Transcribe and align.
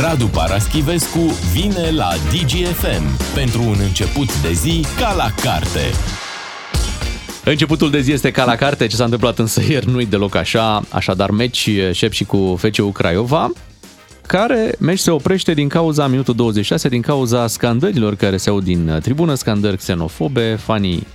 Radu 0.00 0.26
Paraschivescu 0.26 1.20
vine 1.52 1.90
la 1.90 2.08
DGFM 2.30 3.34
pentru 3.34 3.62
un 3.62 3.76
început 3.80 4.40
de 4.42 4.52
zi 4.52 4.84
ca 4.98 5.14
la 5.14 5.30
carte. 5.42 5.80
Începutul 7.44 7.90
de 7.90 8.00
zi 8.00 8.12
este 8.12 8.30
ca 8.30 8.44
la 8.44 8.54
carte, 8.54 8.86
ce 8.86 8.96
s-a 8.96 9.04
întâmplat 9.04 9.38
însă 9.38 9.62
ieri 9.68 9.90
nu-i 9.90 10.06
deloc 10.06 10.34
așa, 10.34 10.82
așadar 10.88 11.30
meci 11.30 11.70
șep 11.92 12.12
și 12.12 12.24
cu 12.24 12.58
FCU 12.58 12.90
Craiova, 12.90 13.52
care 14.26 14.74
meci 14.78 14.98
se 14.98 15.10
oprește 15.10 15.54
din 15.54 15.68
cauza 15.68 16.06
minutul 16.06 16.34
26, 16.34 16.88
din 16.88 17.00
cauza 17.00 17.46
scandărilor 17.46 18.14
care 18.14 18.36
se 18.36 18.50
aud 18.50 18.64
din 18.64 18.98
tribună, 19.02 19.34
scandări 19.34 19.76
xenofobe, 19.76 20.54
fanii, 20.54 21.06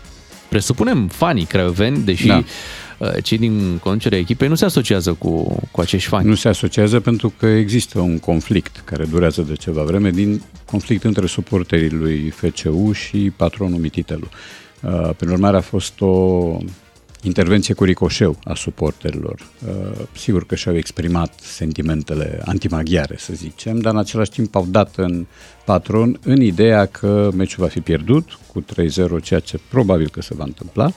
presupunem 0.49 1.07
fanii 1.07 1.45
craioveni, 1.45 1.97
deși 1.97 2.27
da. 2.27 2.43
Uh, 2.97 3.23
cei 3.23 3.37
din 3.37 3.77
conducerea 3.77 4.17
echipei 4.17 4.47
nu 4.47 4.55
se 4.55 4.65
asociază 4.65 5.13
cu, 5.13 5.59
cu 5.71 5.81
acești 5.81 6.09
fani. 6.09 6.27
Nu 6.27 6.35
se 6.35 6.47
asociază 6.47 6.99
pentru 6.99 7.33
că 7.37 7.45
există 7.45 7.99
un 7.99 8.19
conflict 8.19 8.81
care 8.85 9.05
durează 9.05 9.41
de 9.41 9.53
ceva 9.53 9.83
vreme, 9.83 10.09
din 10.09 10.41
conflict 10.65 11.03
între 11.03 11.25
suporterii 11.25 11.89
lui 11.89 12.29
FCU 12.29 12.91
și 12.91 13.31
patronul 13.35 13.79
Mititelu. 13.79 14.27
Uh, 14.81 15.09
prin 15.17 15.29
urmare 15.29 15.57
a 15.57 15.61
fost 15.61 16.01
o 16.01 16.57
intervenție 17.21 17.73
cu 17.73 17.83
ricoșeu 17.83 18.39
a 18.43 18.53
suporterilor. 18.53 19.39
Uh, 19.67 19.99
sigur 20.17 20.45
că 20.45 20.55
și-au 20.55 20.75
exprimat 20.75 21.39
sentimentele 21.39 22.41
antimaghiare, 22.45 23.15
să 23.17 23.33
zicem, 23.33 23.79
dar 23.79 23.93
în 23.93 23.99
același 23.99 24.29
timp 24.29 24.55
au 24.55 24.65
dat 24.69 24.95
în 24.95 25.25
patron 25.65 26.19
în 26.23 26.41
ideea 26.41 26.85
că 26.85 27.29
meciul 27.35 27.63
va 27.63 27.69
fi 27.69 27.79
pierdut 27.79 28.39
cu 28.53 28.61
3-0, 28.61 28.65
ceea 29.23 29.39
ce 29.39 29.59
probabil 29.69 30.09
că 30.09 30.21
se 30.21 30.33
va 30.33 30.43
întâmpla. 30.43 30.91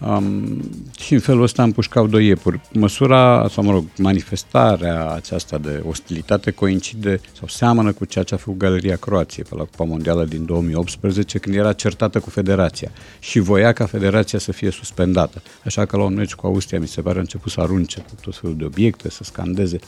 Um, 0.00 0.60
și 0.98 1.12
în 1.12 1.20
felul 1.20 1.42
ăsta 1.42 1.62
împușcau 1.62 2.06
doi 2.06 2.26
iepuri. 2.26 2.60
Măsura, 2.72 3.48
sau 3.50 3.64
mă 3.64 3.70
rog, 3.70 3.84
manifestarea 3.96 5.10
aceasta 5.10 5.58
de 5.58 5.82
ostilitate 5.88 6.50
coincide 6.50 7.20
sau 7.38 7.48
seamănă 7.48 7.92
cu 7.92 8.04
ceea 8.04 8.24
ce 8.24 8.34
a 8.34 8.36
făcut 8.36 8.58
Galeria 8.58 8.96
Croației 8.96 9.44
pe 9.48 9.54
la 9.54 9.62
Cupa 9.62 9.84
Mondială 9.84 10.24
din 10.24 10.44
2018, 10.44 11.38
când 11.38 11.56
era 11.56 11.72
certată 11.72 12.20
cu 12.20 12.30
federația 12.30 12.90
și 13.18 13.38
voia 13.38 13.72
ca 13.72 13.86
federația 13.86 14.38
să 14.38 14.52
fie 14.52 14.70
suspendată. 14.70 15.42
Așa 15.64 15.84
că 15.84 15.96
la 15.96 16.02
un 16.02 16.14
meci 16.14 16.34
cu 16.34 16.46
Austria, 16.46 16.80
mi 16.80 16.88
se 16.88 17.00
pare, 17.00 17.16
a 17.16 17.20
început 17.20 17.52
să 17.52 17.60
arunce 17.60 18.00
cu 18.00 18.14
tot 18.20 18.36
felul 18.36 18.56
de 18.56 18.64
obiecte, 18.64 19.10
să 19.10 19.24
scandeze. 19.24 19.78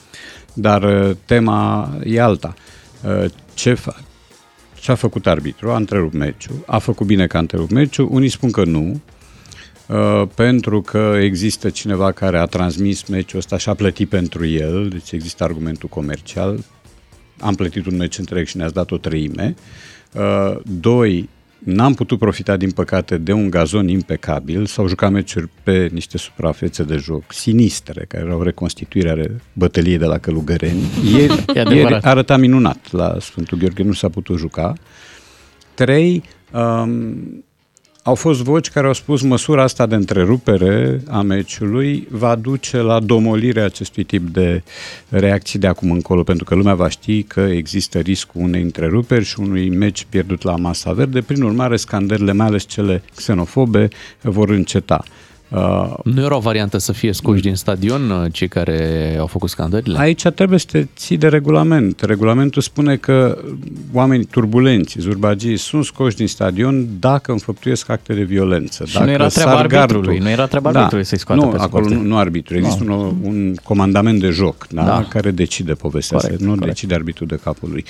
Dar 0.52 0.82
uh, 0.82 1.16
tema 1.24 1.90
e 2.04 2.20
alta. 2.20 2.54
Uh, 3.04 3.30
ce 3.54 3.74
fac? 3.74 4.02
Ce 4.80 4.90
a 4.90 4.94
făcut 4.94 5.26
arbitru? 5.26 5.70
A 5.70 5.76
întrerupt 5.76 6.14
meciul. 6.14 6.62
A 6.66 6.78
făcut 6.78 7.06
bine 7.06 7.26
că 7.26 7.36
a 7.36 7.40
întrerupt 7.40 7.70
meciul. 7.70 8.08
Unii 8.10 8.28
spun 8.28 8.50
că 8.50 8.64
nu, 8.64 8.80
Uh, 8.90 9.19
pentru 10.34 10.80
că 10.80 11.18
există 11.20 11.70
cineva 11.70 12.12
care 12.12 12.38
a 12.38 12.44
transmis 12.44 13.04
meciul 13.04 13.38
ăsta 13.38 13.58
și 13.58 13.68
a 13.68 13.74
plătit 13.74 14.08
pentru 14.08 14.46
el, 14.46 14.88
deci 14.88 15.12
există 15.12 15.44
argumentul 15.44 15.88
comercial. 15.88 16.64
Am 17.38 17.54
plătit 17.54 17.86
un 17.86 17.96
meci 17.96 18.18
întreg 18.18 18.46
și 18.46 18.56
ne-ați 18.56 18.74
dat 18.74 18.90
o 18.90 18.96
treime. 18.96 19.54
Uh, 20.12 20.56
doi, 20.80 21.28
N-am 21.64 21.94
putut 21.94 22.18
profita, 22.18 22.56
din 22.56 22.70
păcate, 22.70 23.18
de 23.18 23.32
un 23.32 23.50
gazon 23.50 23.88
impecabil. 23.88 24.66
S-au 24.66 24.86
jucat 24.86 25.10
meciuri 25.10 25.48
pe 25.62 25.88
niște 25.92 26.18
suprafețe 26.18 26.82
de 26.82 26.96
joc 26.96 27.32
sinistre, 27.32 28.04
care 28.08 28.24
erau 28.24 28.42
reconstituirea 28.42 29.26
bătăliei 29.52 29.98
de 29.98 30.04
la 30.04 30.18
Călugăreni. 30.18 30.82
Ieri, 31.16 31.44
ieri 31.54 31.98
arăta 32.02 32.36
minunat 32.36 32.92
la 32.92 33.16
Sfântul 33.20 33.58
Gheorghe, 33.58 33.82
nu 33.82 33.92
s-a 33.92 34.08
putut 34.08 34.38
juca. 34.38 34.72
Trei, 35.74 36.22
um, 36.52 37.44
au 38.02 38.14
fost 38.14 38.42
voci 38.42 38.68
care 38.68 38.86
au 38.86 38.92
spus 38.92 39.22
măsura 39.22 39.62
asta 39.62 39.86
de 39.86 39.94
întrerupere 39.94 41.00
a 41.08 41.22
meciului 41.22 42.06
va 42.10 42.34
duce 42.34 42.76
la 42.76 43.00
domolirea 43.00 43.64
acestui 43.64 44.04
tip 44.04 44.28
de 44.28 44.62
reacții 45.08 45.58
de 45.58 45.66
acum 45.66 45.90
încolo, 45.90 46.22
pentru 46.22 46.44
că 46.44 46.54
lumea 46.54 46.74
va 46.74 46.88
ști 46.88 47.22
că 47.22 47.40
există 47.40 47.98
riscul 47.98 48.40
unei 48.40 48.62
întreruperi 48.62 49.24
și 49.24 49.40
unui 49.40 49.68
meci 49.68 50.06
pierdut 50.08 50.42
la 50.42 50.56
masa 50.56 50.92
verde. 50.92 51.20
Prin 51.20 51.42
urmare, 51.42 51.76
scandările, 51.76 52.32
mai 52.32 52.46
ales 52.46 52.66
cele 52.66 53.02
xenofobe, 53.14 53.88
vor 54.20 54.48
înceta. 54.48 55.04
Uh, 55.50 55.94
nu 56.04 56.22
era 56.22 56.36
o 56.36 56.40
variantă 56.40 56.78
să 56.78 56.92
fie 56.92 57.12
scoși 57.12 57.42
din 57.42 57.54
stadion 57.54 58.10
uh, 58.10 58.32
cei 58.32 58.48
care 58.48 59.16
au 59.18 59.26
făcut 59.26 59.48
scandările? 59.48 59.98
Aici 59.98 60.22
trebuie 60.22 60.58
să 60.58 60.66
te 60.70 60.86
ții 60.96 61.16
de 61.16 61.28
regulament. 61.28 62.00
Regulamentul 62.00 62.62
spune 62.62 62.96
că 62.96 63.38
oamenii 63.92 64.24
turbulenți, 64.24 64.98
zurbagii, 64.98 65.56
sunt 65.56 65.84
scoși 65.84 66.16
din 66.16 66.26
stadion 66.26 66.86
dacă 66.98 67.32
înfăptuiesc 67.32 67.88
acte 67.88 68.14
de 68.14 68.22
violență. 68.22 68.84
Și 68.84 68.92
dacă 68.92 69.04
nu 69.04 69.10
era 69.10 69.26
treaba 69.26 69.58
arbitrului, 69.58 70.18
nu 70.18 70.28
era 70.28 70.46
treaba 70.46 70.72
da, 70.72 70.78
arbitrului 70.78 71.06
să-i 71.06 71.18
scoată 71.18 71.44
nu, 71.44 71.48
pe 71.48 71.56
acolo 71.58 71.88
nu, 71.88 72.02
nu 72.02 72.16
arbitru. 72.16 72.56
Există 72.56 72.84
no. 72.84 72.94
un, 72.94 73.16
un 73.22 73.54
comandament 73.62 74.20
de 74.20 74.28
joc 74.28 74.66
da, 74.70 74.84
da. 74.84 75.06
care 75.08 75.30
decide 75.30 75.72
povestea 75.72 76.16
corect, 76.16 76.34
asta, 76.34 76.46
nu 76.46 76.54
corect. 76.54 76.72
decide 76.72 76.94
arbitrul 76.94 77.26
de 77.26 77.38
capul 77.42 77.68
lui. 77.70 77.84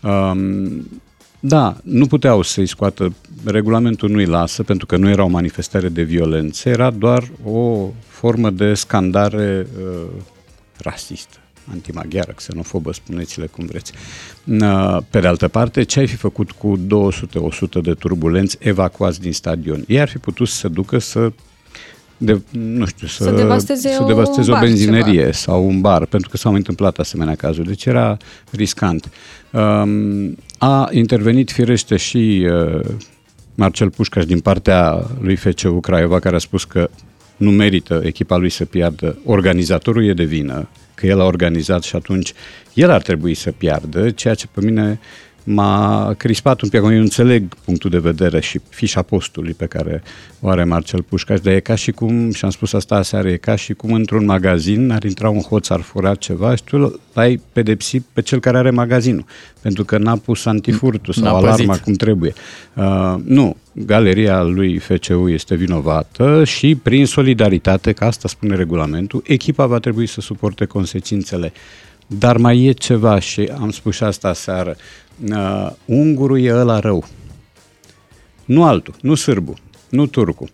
Um, 0.00 0.86
da, 1.46 1.76
nu 1.82 2.06
puteau 2.06 2.42
să-i 2.42 2.66
scoată, 2.66 3.12
regulamentul 3.44 4.10
nu-i 4.10 4.26
lasă 4.26 4.62
pentru 4.62 4.86
că 4.86 4.96
nu 4.96 5.08
era 5.08 5.24
o 5.24 5.28
manifestare 5.28 5.88
de 5.88 6.02
violență, 6.02 6.68
era 6.68 6.90
doar 6.90 7.30
o 7.44 7.88
formă 8.06 8.50
de 8.50 8.74
scandare 8.74 9.66
uh, 9.78 10.06
rasistă, 10.76 11.36
antimaghiară, 11.70 12.32
xenofobă, 12.32 12.92
spuneți-le 12.92 13.46
cum 13.46 13.66
vreți. 13.66 13.92
Uh, 14.44 14.98
pe 15.10 15.20
de 15.20 15.26
altă 15.26 15.48
parte, 15.48 15.82
ce 15.82 15.98
ai 15.98 16.06
fi 16.06 16.16
făcut 16.16 16.50
cu 16.50 16.78
200-100 16.78 17.82
de 17.82 17.94
turbulenți 17.94 18.56
evacuați 18.60 19.20
din 19.20 19.32
stadion? 19.32 19.84
Ei 19.86 20.00
ar 20.00 20.08
fi 20.08 20.18
putut 20.18 20.48
să 20.48 20.54
se 20.54 20.68
ducă 20.68 20.98
să 20.98 21.32
de, 22.16 22.40
nu 22.50 22.86
știu, 22.86 23.06
să, 23.06 23.22
să 23.22 23.30
devasteze, 23.30 23.88
să 23.88 24.04
devasteze 24.06 24.50
o, 24.50 24.56
o 24.56 24.58
benzinerie 24.58 25.20
ceva. 25.20 25.32
sau 25.32 25.66
un 25.66 25.80
bar, 25.80 26.06
pentru 26.06 26.28
că 26.28 26.36
s-au 26.36 26.54
întâmplat 26.54 26.98
asemenea 26.98 27.34
cazuri. 27.34 27.68
Deci 27.68 27.84
era 27.84 28.16
riscant. 28.50 29.10
Um, 29.50 30.36
a 30.58 30.88
intervenit 30.92 31.50
firește 31.50 31.96
și 31.96 32.48
uh, 32.50 32.86
Marcel 33.54 33.90
Pușcaș 33.90 34.24
din 34.24 34.40
partea 34.40 35.06
lui 35.20 35.36
FCU 35.36 35.80
Craiova, 35.80 36.18
care 36.18 36.36
a 36.36 36.38
spus 36.38 36.64
că 36.64 36.90
nu 37.36 37.50
merită 37.50 38.00
echipa 38.04 38.36
lui 38.36 38.50
să 38.50 38.64
piardă. 38.64 39.18
Organizatorul 39.24 40.04
e 40.04 40.12
de 40.12 40.24
vină, 40.24 40.68
că 40.94 41.06
el 41.06 41.20
a 41.20 41.24
organizat 41.24 41.82
și 41.82 41.96
atunci 41.96 42.32
el 42.74 42.90
ar 42.90 43.02
trebui 43.02 43.34
să 43.34 43.50
piardă, 43.50 44.10
ceea 44.10 44.34
ce 44.34 44.46
pe 44.52 44.60
mine 44.60 45.00
m-a 45.44 46.14
crispat 46.16 46.60
un 46.60 46.68
pic. 46.68 46.80
Eu 46.80 46.86
înțeleg 46.86 47.54
punctul 47.64 47.90
de 47.90 47.98
vedere 47.98 48.40
și 48.40 48.60
fișa 48.68 49.02
postului 49.02 49.52
pe 49.52 49.66
care 49.66 50.02
o 50.40 50.48
are 50.48 50.64
Marcel 50.64 51.02
Pușcaș, 51.02 51.40
dar 51.40 51.54
e 51.54 51.60
ca 51.60 51.74
și 51.74 51.90
cum, 51.90 52.32
și 52.32 52.44
am 52.44 52.50
spus 52.50 52.72
asta 52.72 52.94
aseară, 52.94 53.28
e 53.28 53.36
ca 53.36 53.56
și 53.56 53.72
cum 53.72 53.92
într-un 53.92 54.24
magazin 54.24 54.90
ar 54.90 55.04
intra 55.04 55.28
un 55.28 55.40
hoț, 55.40 55.68
ar 55.68 55.80
fura 55.80 56.14
ceva 56.14 56.54
și 56.54 56.62
tu 56.64 57.00
l-ai 57.12 57.40
pedepsit 57.52 58.04
pe 58.12 58.20
cel 58.20 58.40
care 58.40 58.58
are 58.58 58.70
magazinul, 58.70 59.24
pentru 59.60 59.84
că 59.84 59.98
n-a 59.98 60.16
pus 60.16 60.44
antifurtul 60.44 61.12
sau 61.12 61.24
n-a 61.24 61.30
alarma 61.30 61.66
păzit. 61.66 61.82
cum 61.82 61.92
trebuie. 61.92 62.32
Uh, 62.74 63.14
nu, 63.24 63.56
galeria 63.72 64.42
lui 64.42 64.78
FCU 64.78 65.28
este 65.28 65.54
vinovată 65.54 66.44
și 66.44 66.74
prin 66.74 67.06
solidaritate, 67.06 67.92
că 67.92 68.04
asta 68.04 68.28
spune 68.28 68.56
regulamentul, 68.56 69.22
echipa 69.26 69.66
va 69.66 69.78
trebui 69.78 70.06
să 70.06 70.20
suporte 70.20 70.64
consecințele. 70.64 71.52
Dar 72.06 72.36
mai 72.36 72.64
e 72.64 72.72
ceva 72.72 73.18
și 73.18 73.50
am 73.60 73.70
spus 73.70 73.94
și 73.94 74.02
asta 74.02 74.32
seară 74.32 74.76
uh, 74.76 75.03
ungurul 75.84 76.40
e 76.40 76.54
ăla 76.54 76.78
rău. 76.78 77.04
Nu 78.44 78.64
altul, 78.64 78.94
nu 79.00 79.14
sârbu, 79.14 79.54
nu 79.88 80.06
turcu. 80.06 80.48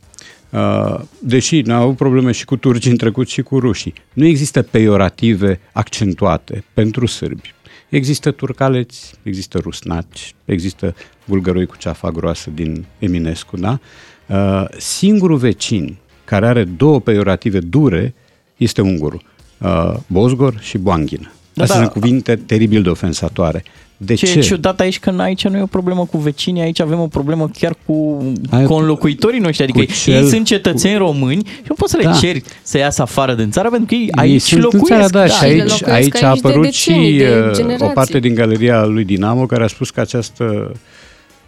Uh, 0.50 1.00
deși 1.19 1.60
ne-au 1.60 1.82
avut 1.82 1.97
probleme 1.97 2.32
și 2.32 2.44
cu 2.44 2.56
turcii 2.56 2.91
în 2.91 2.97
trecut 2.97 3.28
și 3.28 3.43
cu 3.43 3.59
rușii. 3.59 3.93
Nu 4.12 4.25
există 4.25 4.62
peiorative 4.62 5.60
accentuate 5.72 6.65
pentru 6.75 7.06
sârbi. 7.06 7.54
Există 7.88 8.31
turcaleți, 8.31 9.15
există 9.22 9.59
rusnaci, 9.59 10.34
există 10.44 10.94
bulgăroi 11.25 11.66
cu 11.66 11.77
ceafa 11.77 12.10
groasă 12.10 12.50
din 12.50 12.84
Eminescu, 12.98 13.56
da? 13.56 13.78
Uh, 14.27 14.65
singurul 14.78 15.37
vecin 15.37 15.97
care 16.25 16.47
are 16.47 16.65
două 16.65 17.00
peiorative 17.00 17.60
dure 17.60 18.15
este 18.56 18.81
ungurul. 18.81 19.22
Uh, 19.59 19.94
Bosgor 20.06 20.59
și 20.60 20.78
Boanghină. 20.78 21.31
Da, 21.54 21.62
Astea 21.62 21.78
da. 21.78 21.82
sunt 21.82 22.03
cuvinte 22.03 22.37
teribil 22.37 22.82
de 22.82 22.88
ofensatoare. 22.88 23.65
De 24.03 24.15
ce? 24.15 24.27
Ce 24.27 24.39
e 24.39 24.43
ciudat 24.43 24.81
aici 24.81 24.99
că 24.99 25.15
aici 25.19 25.45
nu 25.45 25.57
e 25.57 25.63
o 25.63 25.67
problemă 25.67 26.05
cu 26.05 26.19
vecinii, 26.19 26.63
aici 26.63 26.81
avem 26.81 27.01
o 27.01 27.07
problemă 27.07 27.51
chiar 27.59 27.77
cu 27.87 28.25
Ai, 28.51 28.65
conlocuitorii 28.65 29.41
noștri, 29.41 29.63
adică 29.63 29.85
cel, 29.85 30.15
ei 30.15 30.29
sunt 30.29 30.47
cetățeni 30.47 30.99
cu... 30.99 31.05
români 31.05 31.47
și 31.47 31.65
nu 31.69 31.75
poți 31.75 31.91
să 31.91 31.99
da. 32.03 32.11
le 32.11 32.17
ceri 32.19 32.43
să 32.63 32.79
iasă 32.79 33.03
afară 33.03 33.35
din 33.35 33.51
țară 33.51 33.69
pentru 33.69 33.87
că 33.87 33.95
ei, 33.95 34.01
ei 34.01 34.11
aici 34.15 34.57
locuiesc. 34.57 34.87
Țara, 34.87 35.09
da, 35.09 35.19
da, 35.19 35.27
și 35.27 35.45
aici, 35.45 35.71
aici, 35.71 35.89
aici 35.89 36.23
a 36.23 36.29
apărut 36.29 36.63
de 36.63 36.71
și 36.71 37.23
de 37.57 37.77
uh, 37.81 37.81
o 37.81 37.87
parte 37.87 38.19
din 38.19 38.35
galeria 38.35 38.85
lui 38.85 39.05
Dinamo 39.05 39.47
care 39.47 39.65
a 39.65 39.67
spus 39.67 39.91
că 39.91 40.01
această 40.01 40.73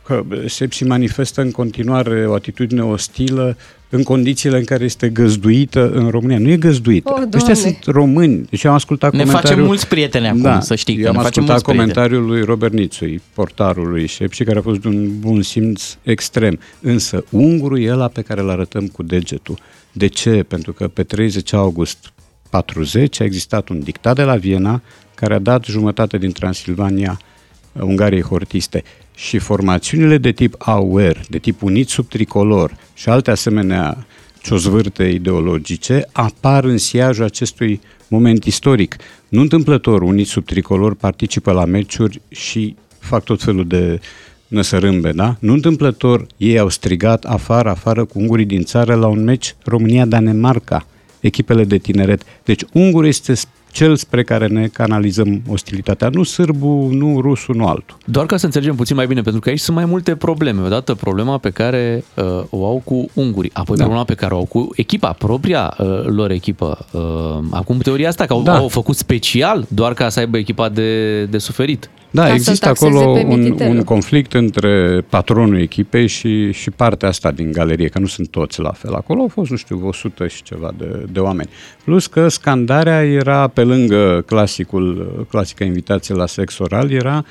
că 0.07 0.23
Sepsi 0.47 0.85
manifestă 0.85 1.41
în 1.41 1.51
continuare 1.51 2.27
o 2.27 2.35
atitudine 2.35 2.83
ostilă 2.83 3.57
în 3.95 4.03
condițiile 4.03 4.59
în 4.59 4.65
care 4.65 4.85
este 4.85 5.09
găzduită 5.09 5.91
în 5.91 6.09
România. 6.09 6.39
Nu 6.39 6.51
e 6.51 6.57
găzduită. 6.57 7.11
Oh, 7.13 7.23
Ăștia 7.35 7.55
sunt 7.55 7.79
români. 7.87 8.47
Deci 8.51 8.65
am 8.65 8.75
ascultat 8.75 9.13
ne 9.13 9.19
comentariul... 9.19 9.51
facem 9.51 9.65
mulți 9.65 9.89
prieteni 9.89 10.27
acum, 10.27 10.41
da, 10.41 10.61
să 10.61 10.75
știi. 10.75 11.01
Eu 11.01 11.09
am 11.09 11.19
ascultat 11.19 11.63
comentariul 11.63 12.27
lui 12.27 12.43
Robert 12.43 12.73
Nițui, 12.73 13.21
portarul 13.35 13.89
lui 13.89 14.07
Sepsi, 14.07 14.45
care 14.45 14.59
a 14.59 14.63
fost 14.63 14.81
de 14.81 14.89
un 14.89 15.19
bun 15.19 15.43
simț 15.43 15.97
extrem. 16.03 16.59
Însă 16.81 17.25
ungurul 17.31 17.83
e 17.83 17.93
ăla 17.93 18.09
pe 18.09 18.23
care 18.23 18.41
îl 18.41 18.51
arătăm 18.51 18.87
cu 18.87 19.03
degetul. 19.03 19.59
De 19.93 20.07
ce? 20.07 20.45
Pentru 20.49 20.73
că 20.73 20.89
pe 20.89 21.03
30 21.03 21.53
august 21.53 22.13
40 22.51 23.21
a 23.21 23.25
existat 23.25 23.69
un 23.69 23.81
dictat 23.81 24.15
de 24.15 24.23
la 24.23 24.37
Viena 24.37 24.83
care 25.15 25.35
a 25.35 25.39
dat 25.39 25.65
jumătate 25.65 26.19
din 26.19 26.33
Transilvania 26.33 27.19
uh, 27.73 27.83
Ungariei 27.83 28.23
hortiste 28.23 28.83
și 29.15 29.39
formațiunile 29.39 30.19
de 30.19 30.33
tip 30.33 30.55
AUR, 30.59 31.21
de 31.29 31.39
tip 31.39 31.63
unit 31.63 31.89
sub 31.89 32.09
tricolor 32.09 32.77
și 32.95 33.09
alte 33.09 33.31
asemenea 33.31 34.07
ciozvârte 34.43 35.05
ideologice 35.05 36.09
apar 36.13 36.65
în 36.65 36.79
siajul 36.79 37.25
acestui 37.25 37.81
moment 38.09 38.45
istoric. 38.45 38.97
Nu 39.29 39.41
întâmplător, 39.41 40.03
unii 40.03 40.25
sub 40.25 40.45
tricolor 40.45 40.95
participă 40.95 41.53
la 41.53 41.65
meciuri 41.65 42.21
și 42.29 42.77
fac 42.99 43.25
tot 43.25 43.43
felul 43.43 43.67
de 43.67 44.01
năsărâmbe, 44.49 45.13
da? 45.13 45.37
Nu 45.39 45.53
întâmplător, 45.53 46.27
ei 46.37 46.59
au 46.59 46.69
strigat 46.69 47.25
afară, 47.25 47.71
afară 47.71 48.05
cu 48.05 48.19
ungurii 48.19 48.45
din 48.45 48.63
țară 48.63 48.95
la 48.95 49.07
un 49.07 49.25
meci 49.25 49.55
România-Danemarca, 49.65 50.87
echipele 51.21 51.65
de 51.65 51.79
tineret. 51.79 52.23
Deci 52.45 52.63
ungur 52.73 53.05
este 53.05 53.35
cel 53.73 53.97
spre 53.97 54.23
care 54.23 54.47
ne 54.47 54.67
canalizăm 54.67 55.43
ostilitatea. 55.49 56.09
Nu 56.09 56.23
sârbu, 56.23 56.89
nu 56.91 57.21
rusul, 57.21 57.55
nu 57.55 57.67
altul. 57.67 57.97
Doar 58.05 58.27
ca 58.27 58.37
să 58.37 58.45
înțelegem 58.45 58.75
puțin 58.75 58.97
mai 58.97 59.07
bine, 59.07 59.21
pentru 59.21 59.41
că 59.41 59.49
aici 59.49 59.61
sunt 59.61 59.77
mai 59.77 59.85
multe 59.85 60.17
probleme. 60.17 60.63
Odată 60.63 60.95
problema 60.95 61.39
pe 61.39 61.51
care 61.51 62.05
uh, 62.17 62.43
o 62.51 62.67
au 62.67 62.83
cu 62.85 63.09
ungurii, 63.15 63.51
apoi 63.53 63.77
da. 63.77 63.83
problema 63.83 64.05
pe 64.05 64.15
care 64.15 64.35
o 64.35 64.37
au 64.37 64.45
cu 64.45 64.69
echipa, 64.75 65.13
propria 65.13 65.75
uh, 65.79 66.05
lor 66.05 66.31
echipă. 66.31 66.87
Uh, 66.91 67.01
acum 67.51 67.79
teoria 67.79 68.09
asta, 68.09 68.27
că 68.27 68.33
au, 68.33 68.43
da. 68.43 68.57
au 68.57 68.69
făcut 68.69 68.97
special 68.97 69.65
doar 69.69 69.95
ca 69.95 70.09
să 70.09 70.19
aibă 70.19 70.39
echipa 70.39 70.69
de, 70.69 71.25
de 71.25 71.39
suferit. 71.39 71.91
Da, 72.15 72.23
ca 72.23 72.35
există 72.35 72.69
acolo 72.69 73.01
un, 73.01 73.57
un 73.61 73.83
conflict 73.83 74.33
între 74.33 75.05
patronul 75.09 75.61
echipei 75.61 76.07
și, 76.07 76.53
și 76.53 76.71
partea 76.71 77.09
asta 77.09 77.31
din 77.31 77.53
galerie, 77.53 77.89
că 77.89 77.99
nu 77.99 78.07
sunt 78.07 78.29
toți 78.29 78.61
la 78.61 78.73
fel. 78.73 78.95
Acolo 78.95 79.21
au 79.21 79.29
fost, 79.29 79.51
nu 79.51 79.57
știu, 79.57 79.87
100 79.87 80.27
și 80.27 80.43
ceva 80.43 80.71
de, 80.79 81.05
de 81.13 81.21
oameni. 81.21 81.49
Plus 81.85 82.07
că 82.07 82.29
scandarea 82.29 83.05
era, 83.05 83.49
pe 83.49 83.63
lângă 83.63 84.23
clasicul, 84.27 85.27
clasica 85.31 85.65
invitație 85.65 86.15
la 86.15 86.27
sex 86.27 86.59
oral, 86.59 86.91
era 86.91 87.25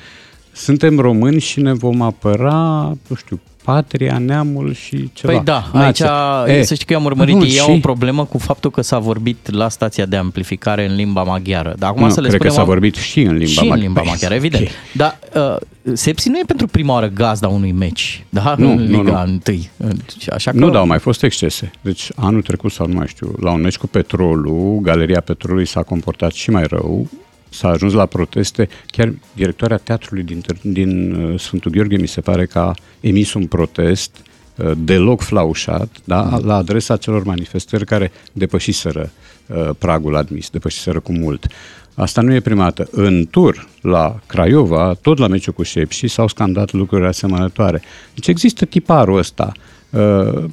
suntem 0.51 0.99
români 0.99 1.39
și 1.39 1.61
ne 1.61 1.73
vom 1.73 2.01
apăra, 2.01 2.91
nu 3.07 3.15
știu, 3.15 3.39
patria, 3.63 4.17
neamul 4.17 4.73
și 4.73 5.09
ceva. 5.13 5.33
Păi 5.33 5.41
da, 5.43 5.69
aici 5.73 5.99
e, 6.45 6.63
să 6.63 6.73
știi 6.73 6.85
că 6.85 6.93
eu 6.93 6.99
am 6.99 7.05
urmărit, 7.05 7.41
ei 7.41 7.59
au 7.59 7.73
o 7.73 7.77
problemă 7.77 8.25
cu 8.25 8.37
faptul 8.37 8.71
că 8.71 8.81
s-a 8.81 8.99
vorbit 8.99 9.51
la 9.51 9.69
stația 9.69 10.05
de 10.05 10.15
amplificare 10.15 10.85
în 10.85 10.95
limba 10.95 11.23
maghiară. 11.23 11.75
Dar 11.77 11.89
acum 11.89 12.03
nu, 12.03 12.09
să 12.09 12.21
le 12.21 12.27
cred 12.27 12.39
spunem, 12.39 12.55
că 12.55 12.59
s-a 12.59 12.67
vorbit 12.67 12.95
și 12.95 13.21
în 13.21 13.33
limba 13.33 13.45
și 13.45 13.55
maghiară. 13.55 13.75
în 13.75 13.81
limba 13.81 14.01
maghiară, 14.01 14.33
evident. 14.33 14.63
Okay. 14.63 14.75
Dar 14.93 15.19
uh, 15.35 15.57
Sepsi 15.93 16.29
nu 16.29 16.37
e 16.37 16.43
pentru 16.45 16.67
prima 16.67 16.93
oară 16.93 17.07
gazda 17.07 17.47
unui 17.47 17.71
meci, 17.71 18.25
da? 18.29 18.55
Nu, 18.57 18.71
în 18.71 18.85
Liga 18.85 19.23
nu, 19.23 19.39
nu. 19.45 19.59
1. 19.77 19.91
Așa 20.29 20.51
că... 20.51 20.57
Nu, 20.57 20.69
dar 20.69 20.79
au 20.79 20.87
mai 20.87 20.99
fost 20.99 21.23
excese. 21.23 21.71
Deci 21.81 22.09
anul 22.15 22.41
trecut 22.41 22.71
sau 22.71 22.87
nu 22.87 22.93
mai 22.93 23.07
știu, 23.07 23.33
la 23.39 23.51
un 23.51 23.61
meci 23.61 23.77
cu 23.77 23.87
Petrolul, 23.87 24.79
Galeria 24.81 25.21
Petrolului 25.21 25.67
s-a 25.67 25.83
comportat 25.83 26.31
și 26.31 26.49
mai 26.49 26.63
rău 26.63 27.09
s-a 27.51 27.67
ajuns 27.67 27.93
la 27.93 28.05
proteste. 28.05 28.69
Chiar 28.85 29.13
directoarea 29.33 29.77
teatrului 29.77 30.23
din, 30.23 30.43
din 30.61 31.13
uh, 31.13 31.39
Sfântul 31.39 31.71
Gheorghe 31.71 31.97
mi 31.97 32.07
se 32.07 32.21
pare 32.21 32.45
că 32.45 32.59
a 32.59 32.73
emis 32.99 33.33
un 33.33 33.45
protest 33.45 34.15
uh, 34.55 34.71
deloc 34.77 35.21
flaușat 35.21 35.89
da, 36.03 36.21
mm. 36.21 36.45
la 36.45 36.55
adresa 36.55 36.97
celor 36.97 37.23
manifestări 37.23 37.85
care 37.85 38.11
depășiseră 38.33 39.11
uh, 39.47 39.69
pragul 39.77 40.15
admis, 40.15 40.49
depășiseră 40.49 40.99
cu 40.99 41.11
mult. 41.11 41.47
Asta 41.95 42.21
nu 42.21 42.33
e 42.33 42.39
prima 42.39 42.63
dată. 42.63 42.87
În 42.91 43.25
tur, 43.25 43.67
la 43.81 44.19
Craiova, 44.25 44.93
tot 45.01 45.17
la 45.17 45.27
meciul 45.27 45.53
cu 45.53 45.63
și 45.89 46.07
s-au 46.07 46.27
scandat 46.27 46.71
lucruri 46.71 47.05
asemănătoare. 47.05 47.81
Deci 48.13 48.27
există 48.27 48.65
tiparul 48.65 49.17
ăsta. 49.17 49.51
Uh, 49.89 50.43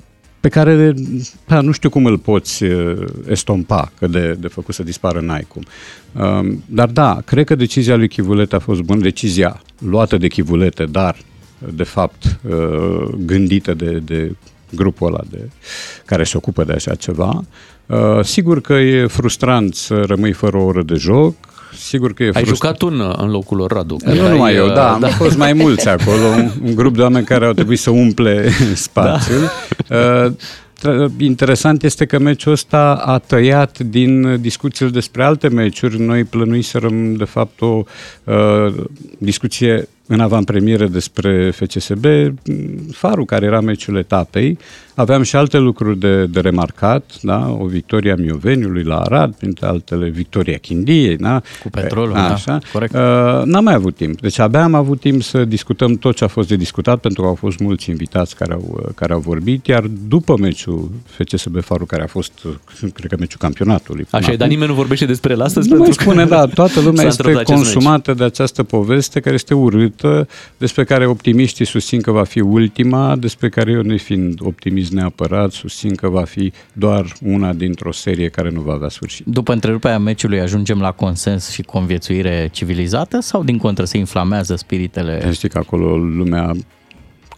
pe 0.48 0.54
care 0.54 0.94
da, 1.46 1.60
nu 1.60 1.72
știu 1.72 1.88
cum 1.88 2.04
îl 2.04 2.18
poți 2.18 2.64
uh, 2.64 3.04
estompa, 3.26 3.92
că 3.98 4.06
de, 4.06 4.36
de 4.40 4.48
făcut 4.48 4.74
să 4.74 4.82
dispară 4.82 5.20
n-ai 5.20 5.46
cum. 5.48 5.62
Um, 6.12 6.62
dar 6.66 6.88
da, 6.88 7.20
cred 7.24 7.44
că 7.44 7.54
decizia 7.54 7.96
lui 7.96 8.08
Chivulete 8.08 8.54
a 8.54 8.58
fost 8.58 8.80
bună, 8.80 9.00
decizia 9.00 9.62
luată 9.78 10.16
de 10.16 10.28
Chivulete, 10.28 10.84
dar 10.84 11.16
de 11.74 11.82
fapt 11.82 12.38
uh, 12.48 13.08
gândită 13.18 13.74
de, 13.74 13.90
de 14.04 14.36
grupul 14.74 15.06
ăla 15.06 15.20
de, 15.30 15.50
care 16.04 16.24
se 16.24 16.36
ocupă 16.36 16.64
de 16.64 16.72
așa 16.72 16.94
ceva. 16.94 17.44
Uh, 17.86 18.24
sigur 18.24 18.60
că 18.60 18.72
e 18.72 19.06
frustrant 19.06 19.74
să 19.74 19.94
rămâi 19.94 20.32
fără 20.32 20.56
o 20.56 20.64
oră 20.64 20.82
de 20.82 20.94
joc, 20.94 21.34
sigur 21.76 22.12
că 22.12 22.22
e 22.22 22.30
Ai 22.34 22.44
jucat 22.44 22.82
un 22.82 23.14
în 23.16 23.30
locul 23.30 23.56
lor, 23.56 23.70
Radu. 23.70 23.96
Nu 24.04 24.28
numai 24.28 24.54
eu, 24.54 24.66
da, 24.68 24.90
am 24.94 25.00
da. 25.00 25.08
fost 25.08 25.36
mai 25.36 25.52
mulți 25.52 25.88
acolo, 25.88 26.26
un, 26.26 26.50
un 26.64 26.74
grup 26.74 26.96
de 26.96 27.02
oameni 27.02 27.24
care 27.24 27.46
au 27.46 27.52
trebuit 27.52 27.78
să 27.78 27.90
umple 27.90 28.50
spațiul. 28.74 29.50
Da. 29.88 30.24
Uh, 30.24 30.32
Interesant 31.18 31.82
este 31.82 32.04
că 32.06 32.18
meciul 32.18 32.52
ăsta 32.52 33.02
a 33.04 33.18
tăiat 33.18 33.78
din 33.78 34.40
discuțiile 34.40 34.90
despre 34.90 35.24
alte 35.24 35.48
meciuri. 35.48 36.00
Noi 36.00 36.24
plănuiserăm, 36.24 37.14
de 37.14 37.24
fapt, 37.24 37.60
o 37.60 37.82
uh, 38.24 38.74
discuție 39.18 39.88
în 40.08 40.20
avantpremieră 40.20 40.86
despre 40.86 41.50
FCSB, 41.50 42.04
Farul, 42.92 43.24
care 43.24 43.46
era 43.46 43.60
meciul 43.60 43.96
etapei. 43.96 44.58
Aveam 44.94 45.22
și 45.22 45.36
alte 45.36 45.58
lucruri 45.58 45.98
de, 45.98 46.26
de 46.26 46.40
remarcat, 46.40 47.10
da? 47.22 47.56
o 47.58 47.66
victoria 47.66 48.14
Mioveniului 48.14 48.82
la 48.82 48.98
Arad, 49.00 49.34
printre 49.34 49.66
altele 49.66 50.08
victoria 50.08 50.56
Chindiei. 50.56 51.16
Da? 51.16 51.42
Cu 51.62 51.70
petrolul, 51.70 52.14
A, 52.14 52.32
așa. 52.32 52.50
da, 52.52 52.58
corect. 52.72 52.94
Uh, 52.94 53.00
n-am 53.44 53.64
mai 53.64 53.74
avut 53.74 53.96
timp. 53.96 54.20
Deci 54.20 54.38
abia 54.38 54.62
am 54.62 54.74
avut 54.74 55.00
timp 55.00 55.22
să 55.22 55.44
discutăm 55.44 55.94
tot 55.94 56.16
ce 56.16 56.24
a 56.24 56.26
fost 56.26 56.48
de 56.48 56.56
discutat, 56.56 56.98
pentru 56.98 57.22
că 57.22 57.28
au 57.28 57.34
fost 57.34 57.58
mulți 57.58 57.90
invitați 57.90 58.36
care 58.36 58.52
au, 58.52 58.92
care 58.94 59.12
au 59.12 59.20
vorbit, 59.20 59.66
iar 59.66 59.84
după 60.08 60.36
meciul 60.40 60.90
FCSB 61.04 61.62
Farul, 61.62 61.86
care 61.86 62.02
a 62.02 62.06
fost, 62.06 62.32
cred 62.94 63.10
că, 63.10 63.16
meciul 63.18 63.38
campionatului. 63.38 64.06
Așa 64.10 64.32
e, 64.32 64.36
dar 64.36 64.48
nimeni 64.48 64.68
nu 64.68 64.74
vorbește 64.74 65.06
despre 65.06 65.32
el 65.32 65.40
astăzi? 65.40 65.68
Nu 65.68 65.76
mai 65.76 65.92
spune, 65.92 66.24
da, 66.24 66.46
toată 66.46 66.80
lumea 66.80 67.06
este 67.12 67.32
consumată 67.32 68.10
meci. 68.10 68.18
de 68.18 68.24
această 68.24 68.62
poveste 68.62 69.20
care 69.20 69.34
este 69.34 69.54
urât 69.54 69.97
trecută, 69.98 70.28
despre 70.56 70.84
care 70.84 71.06
optimiștii 71.06 71.66
susțin 71.66 72.00
că 72.00 72.10
va 72.10 72.24
fi 72.24 72.40
ultima, 72.40 73.16
despre 73.16 73.48
care 73.48 73.70
eu, 73.70 73.80
nefiind 73.80 74.38
optimist 74.42 74.92
neapărat, 74.92 75.52
susțin 75.52 75.94
că 75.94 76.08
va 76.08 76.24
fi 76.24 76.52
doar 76.72 77.12
una 77.22 77.52
dintr-o 77.52 77.92
serie 77.92 78.28
care 78.28 78.50
nu 78.50 78.60
va 78.60 78.72
avea 78.72 78.88
sfârșit. 78.88 79.26
După 79.26 79.52
întreruperea 79.52 79.98
meciului 79.98 80.40
ajungem 80.40 80.80
la 80.80 80.90
consens 80.90 81.50
și 81.50 81.62
conviețuire 81.62 82.48
civilizată 82.52 83.20
sau 83.20 83.42
din 83.44 83.58
contră 83.58 83.84
se 83.84 83.98
inflamează 83.98 84.56
spiritele? 84.56 85.30
Știți 85.32 85.52
că 85.52 85.58
acolo 85.58 85.96
lumea 85.96 86.52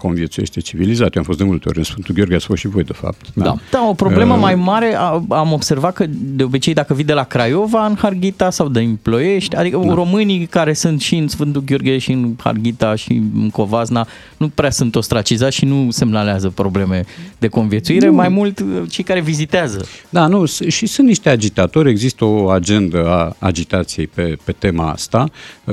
conviețuiește 0.00 0.60
civilizat. 0.60 1.14
Eu 1.14 1.20
am 1.20 1.24
fost 1.24 1.38
de 1.38 1.44
multe 1.44 1.68
ori 1.68 1.78
în 1.78 1.84
Sfântul 1.84 2.14
Gheorghe, 2.14 2.34
ați 2.34 2.44
fost 2.46 2.60
și 2.60 2.68
voi, 2.68 2.84
de 2.84 2.92
fapt. 2.92 3.26
Da, 3.34 3.44
da, 3.44 3.58
da 3.70 3.86
o 3.88 3.94
problemă 3.94 4.34
uh, 4.34 4.40
mai 4.40 4.54
mare 4.54 4.94
am 5.28 5.52
observat 5.52 5.92
că 5.92 6.04
de 6.08 6.42
obicei 6.42 6.74
dacă 6.74 6.94
vii 6.94 7.04
de 7.04 7.12
la 7.12 7.24
Craiova 7.24 7.86
în 7.86 7.96
Harghita 7.96 8.50
sau 8.50 8.68
de 8.68 8.88
Ploiești, 9.02 9.56
adică 9.56 9.80
da. 9.84 9.94
românii 9.94 10.46
care 10.46 10.72
sunt 10.72 11.00
și 11.00 11.16
în 11.16 11.28
Sfântul 11.28 11.62
Gheorghe 11.64 11.98
și 11.98 12.12
în 12.12 12.34
Harghita 12.38 12.94
și 12.94 13.22
în 13.34 13.50
Covazna 13.50 14.06
nu 14.36 14.48
prea 14.48 14.70
sunt 14.70 14.94
ostracizați 14.96 15.56
și 15.56 15.64
nu 15.64 15.90
semnalează 15.90 16.48
probleme 16.48 17.04
de 17.38 17.48
conviețuire, 17.48 18.06
nu. 18.06 18.12
mai 18.12 18.28
mult 18.28 18.60
uh, 18.60 18.66
cei 18.88 19.04
care 19.04 19.20
vizitează. 19.20 19.86
Da, 20.08 20.26
nu, 20.26 20.44
și 20.46 20.86
sunt 20.86 21.06
niște 21.06 21.28
agitatori, 21.28 21.90
există 21.90 22.24
o 22.24 22.48
agendă 22.48 23.08
a 23.08 23.36
agitației 23.38 24.06
pe, 24.06 24.36
pe 24.44 24.52
tema 24.52 24.90
asta. 24.90 25.30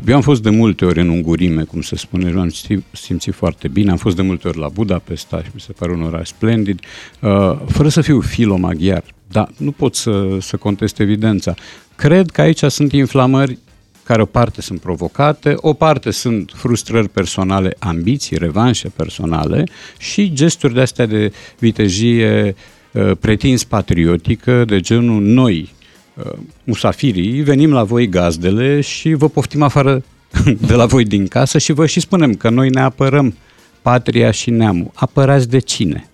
Eu 0.07 0.15
am 0.15 0.21
fost 0.21 0.43
de 0.43 0.49
multe 0.49 0.85
ori 0.85 0.99
în 0.99 1.09
Ungurime, 1.09 1.63
cum 1.63 1.81
se 1.81 1.95
spune, 1.95 2.33
am 2.39 2.51
simțit 2.91 3.33
foarte 3.33 3.67
bine, 3.67 3.91
am 3.91 3.97
fost 3.97 4.15
de 4.17 4.23
multe 4.23 4.47
ori 4.47 4.57
la 4.57 4.67
Budapesta 4.67 5.43
și 5.43 5.49
mi 5.53 5.59
se 5.59 5.71
pare 5.71 5.91
un 5.91 6.01
oraș 6.01 6.27
splendid, 6.27 6.79
uh, 7.19 7.59
fără 7.67 7.89
să 7.89 8.01
fiu 8.01 8.19
filo-maghiar, 8.19 9.03
dar 9.27 9.49
nu 9.57 9.71
pot 9.71 9.95
să, 9.95 10.37
să 10.41 10.57
contest 10.57 10.99
evidența. 10.99 11.53
Cred 11.95 12.29
că 12.29 12.41
aici 12.41 12.63
sunt 12.63 12.91
inflamări 12.91 13.57
care 14.03 14.21
o 14.21 14.25
parte 14.25 14.61
sunt 14.61 14.79
provocate, 14.79 15.53
o 15.55 15.73
parte 15.73 16.11
sunt 16.11 16.51
frustrări 16.55 17.09
personale, 17.09 17.75
ambiții, 17.79 18.37
revanșe 18.37 18.89
personale 18.95 19.63
și 19.97 20.33
gesturi 20.33 20.73
de 20.73 20.81
astea 20.81 21.05
de 21.05 21.33
vitejie 21.59 22.55
uh, 22.91 23.11
pretins 23.19 23.63
patriotică, 23.63 24.65
de 24.65 24.79
genul 24.79 25.21
noi, 25.21 25.73
uh, 26.13 26.31
musafirii, 26.63 27.41
venim 27.41 27.71
la 27.71 27.83
voi 27.83 28.09
gazdele 28.09 28.81
și 28.81 29.13
vă 29.13 29.29
poftim 29.29 29.61
afară 29.61 30.03
de 30.67 30.73
la 30.73 30.85
voi 30.85 31.03
din 31.03 31.27
casă 31.27 31.57
și 31.57 31.71
vă 31.71 31.85
și 31.85 31.99
spunem 31.99 32.35
că 32.35 32.49
noi 32.49 32.69
ne 32.69 32.81
apărăm 32.81 33.35
patria 33.87 34.31
și 34.31 34.49
neamul. 34.49 34.91
Apărați 34.93 35.49
de 35.49 35.59
cine? 35.59 36.09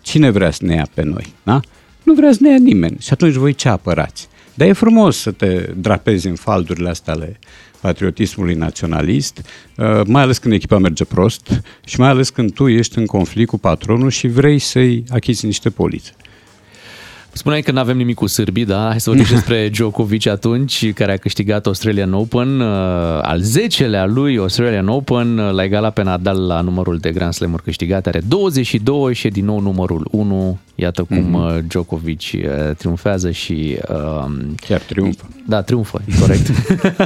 Cine 0.00 0.30
vrea 0.30 0.50
să 0.50 0.64
ne 0.64 0.74
ia 0.74 0.88
pe 0.94 1.02
noi? 1.02 1.34
Da? 1.42 1.60
Nu 2.02 2.14
vrea 2.14 2.32
să 2.32 2.38
ne 2.40 2.50
ia 2.50 2.58
nimeni. 2.58 2.96
Și 3.00 3.12
atunci 3.12 3.34
voi 3.34 3.54
ce 3.54 3.68
apărați? 3.68 4.28
Dar 4.54 4.68
e 4.68 4.72
frumos 4.72 5.16
să 5.16 5.30
te 5.30 5.70
drapezi 5.76 6.26
în 6.26 6.34
faldurile 6.34 6.88
astea 6.88 7.12
ale 7.12 7.38
patriotismului 7.80 8.54
naționalist, 8.54 9.38
uh, 9.76 10.00
mai 10.06 10.22
ales 10.22 10.38
când 10.38 10.54
echipa 10.54 10.78
merge 10.78 11.04
prost 11.04 11.62
și 11.84 12.00
mai 12.00 12.08
ales 12.08 12.30
când 12.30 12.52
tu 12.52 12.68
ești 12.68 12.98
în 12.98 13.06
conflict 13.06 13.48
cu 13.48 13.58
patronul 13.58 14.10
și 14.10 14.28
vrei 14.28 14.58
să-i 14.58 15.04
achizi 15.08 15.46
niște 15.46 15.70
polițe. 15.70 16.10
Spuneai 17.34 17.62
că 17.62 17.72
nu 17.72 17.78
avem 17.78 17.96
nimic 17.96 18.14
cu 18.14 18.26
sârbii, 18.26 18.64
da? 18.64 18.86
Hai 18.88 19.00
să 19.00 19.10
vorbim 19.10 19.28
despre 19.34 19.68
Djokovic 19.68 20.26
atunci, 20.26 20.92
care 20.92 21.12
a 21.12 21.16
câștigat 21.16 21.66
Australian 21.66 22.12
Open, 22.12 22.60
uh, 22.60 22.66
al 23.22 23.42
10-lea 23.42 24.04
lui 24.06 24.38
Australian 24.38 24.88
Open, 24.88 25.38
uh, 25.38 25.52
l-a 25.52 25.64
egalat 25.64 25.92
pe 25.92 26.02
Nadal 26.02 26.46
la 26.46 26.60
numărul 26.60 26.98
de 26.98 27.10
Grand 27.10 27.32
Slam-uri 27.32 27.62
câștigate, 27.62 28.08
are 28.08 28.20
22 28.28 29.14
și 29.14 29.26
e 29.26 29.30
din 29.30 29.44
nou 29.44 29.60
numărul 29.60 30.08
1. 30.10 30.58
Iată 30.74 31.02
cum 31.02 31.56
mm-hmm. 31.56 31.66
Djokovic 31.66 32.20
triumfează 32.78 33.30
și... 33.30 33.76
Uh, 33.88 34.32
Chiar 34.66 34.80
triumfă. 34.80 35.28
Da, 35.46 35.62
triumfă, 35.62 36.00
corect. 36.20 36.50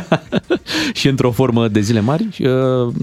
și 0.99 1.09
într-o 1.09 1.31
formă 1.31 1.69
de 1.69 1.81
zile 1.81 2.01
mari. 2.01 2.27
Uh, 2.41 2.95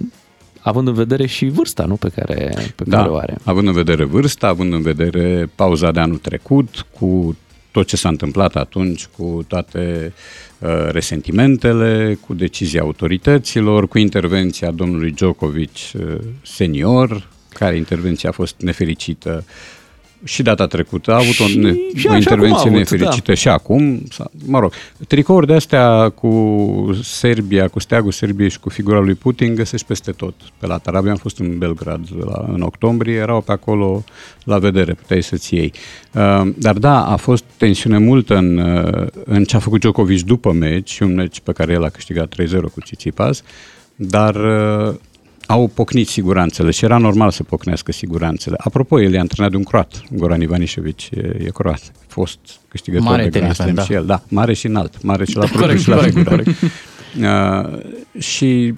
având 0.63 0.87
în 0.87 0.93
vedere 0.93 1.25
și 1.25 1.45
vârsta 1.45 1.85
nu, 1.85 1.95
pe, 1.95 2.09
care, 2.15 2.53
pe 2.75 2.83
da, 2.83 2.97
care 2.97 3.09
o 3.09 3.15
are. 3.15 3.37
având 3.43 3.67
în 3.67 3.73
vedere 3.73 4.03
vârsta, 4.03 4.47
având 4.47 4.73
în 4.73 4.81
vedere 4.81 5.49
pauza 5.55 5.91
de 5.91 5.99
anul 5.99 6.17
trecut, 6.17 6.85
cu 6.99 7.37
tot 7.71 7.87
ce 7.87 7.95
s-a 7.95 8.09
întâmplat 8.09 8.55
atunci, 8.55 9.05
cu 9.05 9.45
toate 9.47 10.13
uh, 10.59 10.69
resentimentele, 10.91 12.17
cu 12.27 12.33
decizia 12.33 12.81
autorităților, 12.81 13.87
cu 13.87 13.97
intervenția 13.97 14.71
domnului 14.71 15.11
Djokovic 15.11 15.71
uh, 15.93 16.15
senior, 16.41 17.27
care 17.49 17.75
intervenția 17.75 18.29
a 18.29 18.33
fost 18.33 18.55
nefericită 18.59 19.43
și 20.23 20.41
data 20.41 20.67
trecută 20.67 21.11
a 21.11 21.15
avut 21.15 21.39
o, 21.39 21.59
ne, 21.59 21.73
și 21.95 22.07
o 22.07 22.15
intervenție 22.15 22.69
avut, 22.69 22.77
nefericită 22.77 23.31
da. 23.31 23.33
și 23.33 23.47
acum. 23.47 24.03
Mă 24.45 24.59
rog, 24.59 24.71
tricouri 25.07 25.47
de 25.47 25.53
astea 25.53 26.09
cu 26.09 26.99
Serbia, 27.03 27.67
cu 27.67 27.79
steagul 27.79 28.11
Serbiei 28.11 28.49
și 28.49 28.59
cu 28.59 28.69
figura 28.69 28.99
lui 28.99 29.13
Putin 29.13 29.55
găsești 29.55 29.87
peste 29.87 30.11
tot. 30.11 30.33
Pe 30.57 30.67
la 30.67 30.77
Tarabia 30.77 31.11
am 31.11 31.17
fost 31.17 31.39
în 31.39 31.57
Belgrad 31.57 32.07
la, 32.25 32.45
în 32.53 32.61
octombrie, 32.61 33.15
erau 33.15 33.41
pe 33.41 33.51
acolo 33.51 34.03
la 34.43 34.57
vedere, 34.57 34.93
puteai 34.93 35.23
să-ți 35.23 35.53
iei. 35.53 35.73
Uh, 36.13 36.51
dar 36.57 36.77
da, 36.77 37.05
a 37.05 37.15
fost 37.15 37.43
tensiune 37.57 37.97
multă 37.97 38.35
în, 38.35 38.57
uh, 38.57 39.07
în 39.25 39.43
ce 39.43 39.55
a 39.55 39.59
făcut 39.59 39.79
Djokovic 39.79 40.25
după 40.25 40.51
meci, 40.51 40.99
un 40.99 41.13
meci 41.13 41.39
pe 41.39 41.51
care 41.51 41.73
el 41.73 41.83
a 41.83 41.89
câștigat 41.89 42.33
3-0 42.41 42.71
cu 42.73 42.79
Tsitsipas, 42.79 43.43
dar 43.95 44.35
uh, 44.35 44.95
au 45.53 45.67
pocnit 45.67 46.07
siguranțele 46.07 46.71
și 46.71 46.83
era 46.83 46.97
normal 46.97 47.31
să 47.31 47.43
pocnească 47.43 47.91
siguranțele. 47.91 48.55
Apropo, 48.59 49.01
el 49.01 49.13
e 49.13 49.19
antrenat 49.19 49.51
de 49.51 49.57
un 49.57 49.63
croat, 49.63 50.01
Goran 50.11 50.41
Ivanišević 50.41 51.09
e, 51.11 51.35
e 51.39 51.49
croat, 51.53 51.91
fost 52.07 52.39
câștigător 52.67 53.07
mare 53.07 53.27
de 53.27 53.39
Grand 53.39 53.53
Slam 53.53 53.73
da. 53.73 53.83
și 53.83 53.93
el, 53.93 54.05
da, 54.05 54.21
mare 54.27 54.53
și 54.53 54.65
înalt, 54.65 55.03
mare 55.03 55.25
și 55.25 55.35
la 55.35 55.45
corect, 55.59 55.81
și 55.81 55.89
la 55.89 55.95
corect, 55.95 56.27
corect. 56.27 56.49
Uh, 57.19 57.79
și 58.19 58.73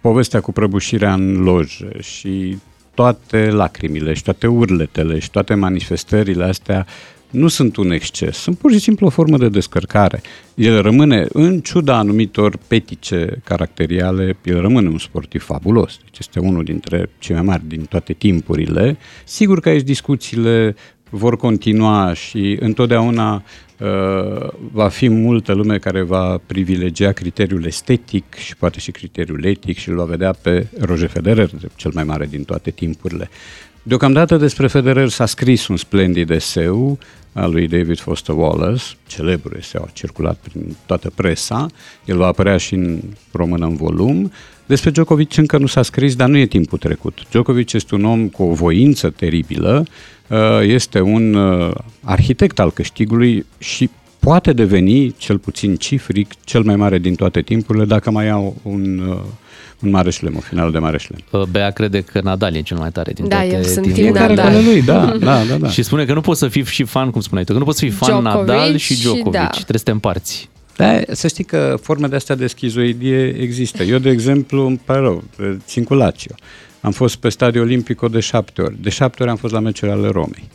povestea 0.00 0.40
cu 0.40 0.52
prăbușirea 0.52 1.12
în 1.12 1.42
lojă 1.42 1.88
și 2.00 2.58
toate 2.94 3.50
lacrimile 3.50 4.14
și 4.14 4.22
toate 4.22 4.46
urletele 4.46 5.18
și 5.18 5.30
toate 5.30 5.54
manifestările 5.54 6.44
astea 6.44 6.86
nu 7.34 7.48
sunt 7.48 7.76
un 7.76 7.90
exces, 7.90 8.36
sunt 8.36 8.58
pur 8.58 8.72
și 8.72 8.78
simplu 8.78 9.06
o 9.06 9.10
formă 9.10 9.38
de 9.38 9.48
descărcare. 9.48 10.22
El 10.54 10.82
rămâne, 10.82 11.26
în 11.32 11.60
ciuda 11.60 11.96
anumitor 11.96 12.58
petice 12.66 13.40
caracteriale, 13.44 14.36
el 14.44 14.60
rămâne 14.60 14.88
un 14.88 14.98
sportiv 14.98 15.42
fabulos. 15.42 15.98
Deci 16.04 16.18
este 16.18 16.38
unul 16.38 16.64
dintre 16.64 17.10
cei 17.18 17.34
mai 17.34 17.44
mari 17.44 17.62
din 17.66 17.84
toate 17.84 18.12
timpurile. 18.12 18.96
Sigur 19.24 19.60
că 19.60 19.68
aici 19.68 19.82
discuțiile 19.82 20.76
vor 21.10 21.36
continua 21.36 22.14
și 22.14 22.56
întotdeauna 22.60 23.34
uh, 23.34 24.48
va 24.72 24.88
fi 24.88 25.08
multă 25.08 25.52
lume 25.52 25.78
care 25.78 26.02
va 26.02 26.40
privilegia 26.46 27.12
criteriul 27.12 27.64
estetic 27.64 28.34
și 28.34 28.56
poate 28.56 28.78
și 28.78 28.90
criteriul 28.90 29.44
etic 29.44 29.78
și 29.78 29.88
îl 29.88 29.96
va 29.96 30.04
vedea 30.04 30.30
pe 30.42 30.66
Roger 30.80 31.08
Federer, 31.08 31.50
cel 31.76 31.90
mai 31.94 32.04
mare 32.04 32.26
din 32.26 32.44
toate 32.44 32.70
timpurile. 32.70 33.28
Deocamdată 33.86 34.36
despre 34.36 34.66
Federer 34.66 35.08
s-a 35.08 35.26
scris 35.26 35.68
un 35.68 35.76
splendid 35.76 36.30
eseu 36.30 36.98
al 37.32 37.50
lui 37.50 37.68
David 37.68 37.98
Foster 37.98 38.34
Wallace, 38.34 38.82
celebru 39.06 39.56
eseu, 39.58 39.82
a 39.82 39.90
circulat 39.92 40.36
prin 40.36 40.76
toată 40.86 41.12
presa, 41.14 41.66
el 42.04 42.16
va 42.16 42.26
apărea 42.26 42.56
și 42.56 42.74
în 42.74 43.00
română 43.32 43.66
în 43.66 43.76
volum. 43.76 44.32
Despre 44.66 44.90
Djokovic 44.90 45.36
încă 45.36 45.58
nu 45.58 45.66
s-a 45.66 45.82
scris, 45.82 46.16
dar 46.16 46.28
nu 46.28 46.36
e 46.36 46.46
timpul 46.46 46.78
trecut. 46.78 47.18
Djokovic 47.30 47.72
este 47.72 47.94
un 47.94 48.04
om 48.04 48.28
cu 48.28 48.42
o 48.42 48.52
voință 48.52 49.10
teribilă, 49.10 49.86
uh, 50.28 50.38
este 50.62 51.00
un 51.00 51.34
uh, 51.34 51.74
arhitect 52.00 52.58
al 52.58 52.72
câștigului 52.72 53.46
și 53.58 53.90
poate 54.18 54.52
deveni, 54.52 55.14
cel 55.16 55.38
puțin 55.38 55.76
cifric, 55.76 56.30
cel 56.44 56.62
mai 56.62 56.76
mare 56.76 56.98
din 56.98 57.14
toate 57.14 57.42
timpurile 57.42 57.84
dacă 57.84 58.10
mai 58.10 58.30
au 58.30 58.56
un 58.62 59.18
uh, 59.80 59.84
un 59.84 59.90
mareș 59.90 60.14
șlem, 60.14 60.34
o 60.36 60.40
finală 60.40 60.70
de 60.70 60.78
mareș 60.78 61.02
șlem. 61.02 61.18
Uh, 61.30 61.42
Bea 61.42 61.70
crede 61.70 62.00
că 62.00 62.20
Nadal 62.20 62.54
e 62.54 62.60
cel 62.60 62.76
mai 62.76 62.90
tare 62.90 63.12
din 63.12 63.28
da, 63.28 63.36
toate 63.36 63.54
eu 63.54 63.62
sunt 63.62 63.92
timpurile. 63.92 64.34
Nadal. 64.34 64.64
lui, 64.64 64.82
da, 64.82 65.16
da, 65.18 65.42
da, 65.48 65.56
da. 65.56 65.68
Și 65.68 65.82
spune 65.82 66.04
că 66.04 66.12
nu 66.12 66.20
poți 66.20 66.38
să 66.38 66.48
fii 66.48 66.64
și 66.64 66.84
fan, 66.84 67.10
cum 67.10 67.20
spuneai 67.20 67.44
tu, 67.44 67.52
că 67.52 67.58
nu 67.58 67.64
poți 67.64 67.78
să 67.78 67.84
fii 67.84 67.94
fan 67.94 68.08
Djokovic 68.22 68.48
Nadal 68.48 68.76
și 68.76 68.94
și 68.94 69.00
Djokovic. 69.00 69.32
da. 69.32 69.46
Trebuie 69.46 69.78
să 69.78 69.84
te 69.84 69.90
împarți. 69.90 70.48
Da, 70.76 71.00
să 71.10 71.28
știi 71.28 71.44
că 71.44 71.76
forme 71.82 72.06
de 72.06 72.16
astea 72.16 72.34
de 72.34 72.46
schizoidie 72.46 73.36
există. 73.40 73.82
Eu, 73.82 73.98
de 73.98 74.10
exemplu, 74.10 74.66
îmi 74.66 74.80
pare 74.84 75.00
rău, 75.00 75.24
țin 75.66 75.84
cu 75.84 75.94
Lazio. 75.94 76.34
Am 76.80 76.92
fost 76.92 77.16
pe 77.16 77.28
stadiul 77.28 77.64
Olimpico 77.64 78.08
de 78.08 78.20
șapte 78.20 78.62
ori. 78.62 78.76
De 78.82 78.90
șapte 78.90 79.22
ori 79.22 79.30
am 79.30 79.36
fost 79.36 79.52
la 79.52 79.60
meciuri 79.60 79.90
ale 79.92 80.08
Romei. 80.08 80.48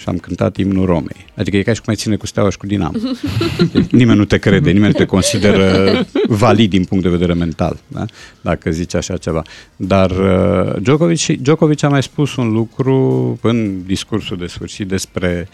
Și 0.00 0.08
am 0.08 0.16
cântat 0.16 0.56
imnul 0.56 0.86
Romei. 0.86 1.26
Adică 1.36 1.56
e 1.56 1.62
ca 1.62 1.72
și 1.72 1.80
cum 1.80 1.92
ai 1.92 1.98
ține 1.98 2.16
cu 2.16 2.26
Steaua 2.26 2.50
și 2.50 2.56
cu 2.56 2.66
Dinamo. 2.66 2.92
nimeni 3.90 4.18
nu 4.18 4.24
te 4.24 4.38
crede, 4.38 4.70
nimeni 4.70 4.92
nu 4.92 4.98
te 4.98 5.04
consideră 5.04 5.90
valid 6.28 6.70
din 6.70 6.84
punct 6.84 7.04
de 7.04 7.10
vedere 7.10 7.32
mental, 7.32 7.80
da? 7.86 8.04
dacă 8.40 8.70
zici 8.70 8.94
așa 8.94 9.16
ceva. 9.16 9.42
Dar 9.76 10.10
uh, 10.10 10.82
Djokovic, 10.82 11.26
Djokovic 11.26 11.82
a 11.82 11.88
mai 11.88 12.02
spus 12.02 12.36
un 12.36 12.52
lucru 12.52 13.38
în 13.42 13.82
discursul 13.86 14.36
de 14.36 14.46
sfârșit 14.46 14.88
despre 14.88 15.48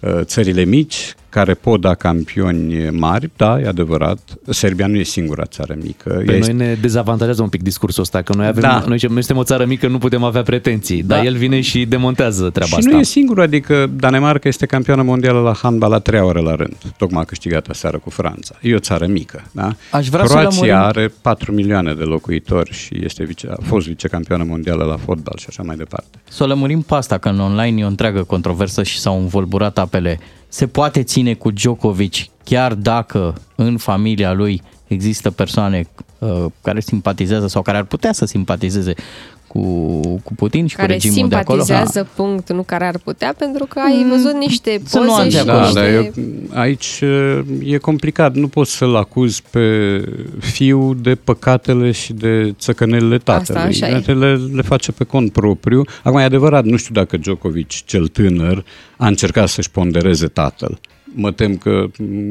uh, 0.00 0.20
țările 0.22 0.64
mici 0.64 1.14
care 1.30 1.54
pot 1.54 1.80
da 1.80 1.94
campioni 1.94 2.90
mari, 2.90 3.30
da, 3.36 3.60
e 3.60 3.66
adevărat. 3.66 4.18
Serbia 4.48 4.86
nu 4.86 4.96
e 4.96 5.02
singura 5.02 5.44
țară 5.44 5.76
mică. 5.82 6.22
Pe 6.26 6.32
Ea 6.32 6.38
noi 6.38 6.52
ne 6.52 6.74
dezavantajează 6.80 7.42
un 7.42 7.48
pic 7.48 7.62
discursul 7.62 8.02
ăsta, 8.02 8.22
că 8.22 8.34
noi 8.34 8.46
avem, 8.46 8.62
Da. 8.62 8.84
noi, 8.86 8.98
noi 9.08 9.22
suntem 9.22 9.36
o 9.36 9.42
țară 9.42 9.64
mică, 9.64 9.86
nu 9.88 9.98
putem 9.98 10.22
avea 10.24 10.42
pretenții, 10.42 11.02
dar 11.02 11.18
Da. 11.18 11.24
el 11.24 11.36
vine 11.36 11.60
și 11.60 11.84
demontează 11.86 12.50
treaba 12.50 12.66
și 12.70 12.74
asta. 12.78 12.90
nu 12.90 12.98
e 12.98 13.02
singur, 13.02 13.40
adică 13.40 13.90
Danemarca 13.96 14.48
este 14.48 14.66
campioană 14.66 15.02
mondială 15.02 15.40
la 15.40 15.52
handbal 15.62 15.90
la 15.90 15.98
treia 15.98 16.24
oră 16.24 16.40
la 16.40 16.54
rând. 16.54 16.76
Tocmai 16.96 17.22
a 17.22 17.24
câștigat 17.24 17.66
aseară 17.66 17.98
cu 17.98 18.10
Franța. 18.10 18.54
E 18.60 18.74
o 18.74 18.78
țară 18.78 19.06
mică, 19.06 19.42
da? 19.52 19.74
Aș 19.90 20.08
vrea 20.08 20.24
să 20.26 20.32
Croația 20.36 20.60
lămurim- 20.60 20.86
are 20.86 21.12
4 21.22 21.52
milioane 21.52 21.94
de 21.94 22.02
locuitori 22.04 22.72
și 22.72 23.00
este 23.04 23.24
vice, 23.24 23.48
a 23.50 23.56
fost 23.62 23.86
vicecampioană 23.86 24.44
mondială 24.48 24.84
la 24.84 24.96
fotbal 24.96 25.34
și 25.38 25.46
așa 25.48 25.62
mai 25.62 25.76
departe. 25.76 26.18
Să 26.28 26.42
o 26.42 26.46
lămurim 26.46 26.80
pe 26.82 26.94
asta, 26.94 27.18
că 27.18 27.28
în 27.28 27.40
online 27.40 27.80
e 27.80 27.84
o 27.84 27.88
întreagă 27.88 28.22
controversă 28.22 28.82
și 28.82 28.98
s-au 28.98 29.18
învolburat 29.20 29.78
apele. 29.78 30.18
Se 30.48 30.66
poate 30.66 31.02
ține 31.02 31.34
cu 31.34 31.50
Djokovic 31.50 32.14
chiar 32.44 32.74
dacă 32.74 33.34
în 33.54 33.76
familia 33.76 34.32
lui 34.32 34.62
există 34.86 35.30
persoane 35.30 35.88
uh, 36.18 36.44
care 36.62 36.80
simpatizează 36.80 37.46
sau 37.46 37.62
care 37.62 37.76
ar 37.76 37.84
putea 37.84 38.12
să 38.12 38.24
simpatizeze 38.24 38.94
cu, 39.48 40.00
cu 40.24 40.34
Putin 40.34 40.66
și 40.66 40.74
cu 40.74 40.80
care 40.80 40.92
regimul 40.92 41.28
de 41.28 41.36
acolo? 41.36 41.62
simpatizează, 41.62 42.08
punct, 42.14 42.52
nu 42.52 42.62
care 42.62 42.86
ar 42.86 42.98
putea, 43.04 43.34
pentru 43.38 43.66
că 43.66 43.78
ai 43.78 44.06
văzut 44.10 44.34
niște 44.34 44.70
Sunt 44.70 45.04
poze 45.04 45.06
nuanțe 45.06 45.30
și 45.30 45.38
acolo. 45.38 45.58
Da, 45.58 45.64
niște... 45.64 45.80
dar 45.80 45.88
eu, 45.88 46.12
aici 46.60 47.00
uh, 47.02 47.40
e 47.64 47.76
complicat. 47.78 48.34
Nu 48.34 48.48
poți 48.48 48.76
să-l 48.76 48.96
acuzi 48.96 49.42
pe 49.50 50.00
fiu 50.40 50.94
de 50.94 51.14
păcatele 51.14 51.90
și 51.90 52.12
de 52.12 52.54
țăcănelile 52.58 53.18
tatălui. 53.18 53.62
așa 53.62 53.88
e. 53.88 54.12
le, 54.12 54.34
le 54.52 54.62
face 54.62 54.92
pe 54.92 55.04
cont 55.04 55.32
propriu. 55.32 55.84
Acum 56.02 56.18
e 56.18 56.22
adevărat, 56.22 56.64
nu 56.64 56.76
știu 56.76 56.94
dacă 56.94 57.16
Djokovic, 57.16 57.68
cel 57.68 58.06
tânăr, 58.06 58.64
a 58.96 59.06
încercat 59.06 59.48
să-și 59.48 59.70
pondereze 59.70 60.26
tatăl. 60.26 60.78
Mă 61.14 61.32
tem 61.32 61.56
că 61.56 61.84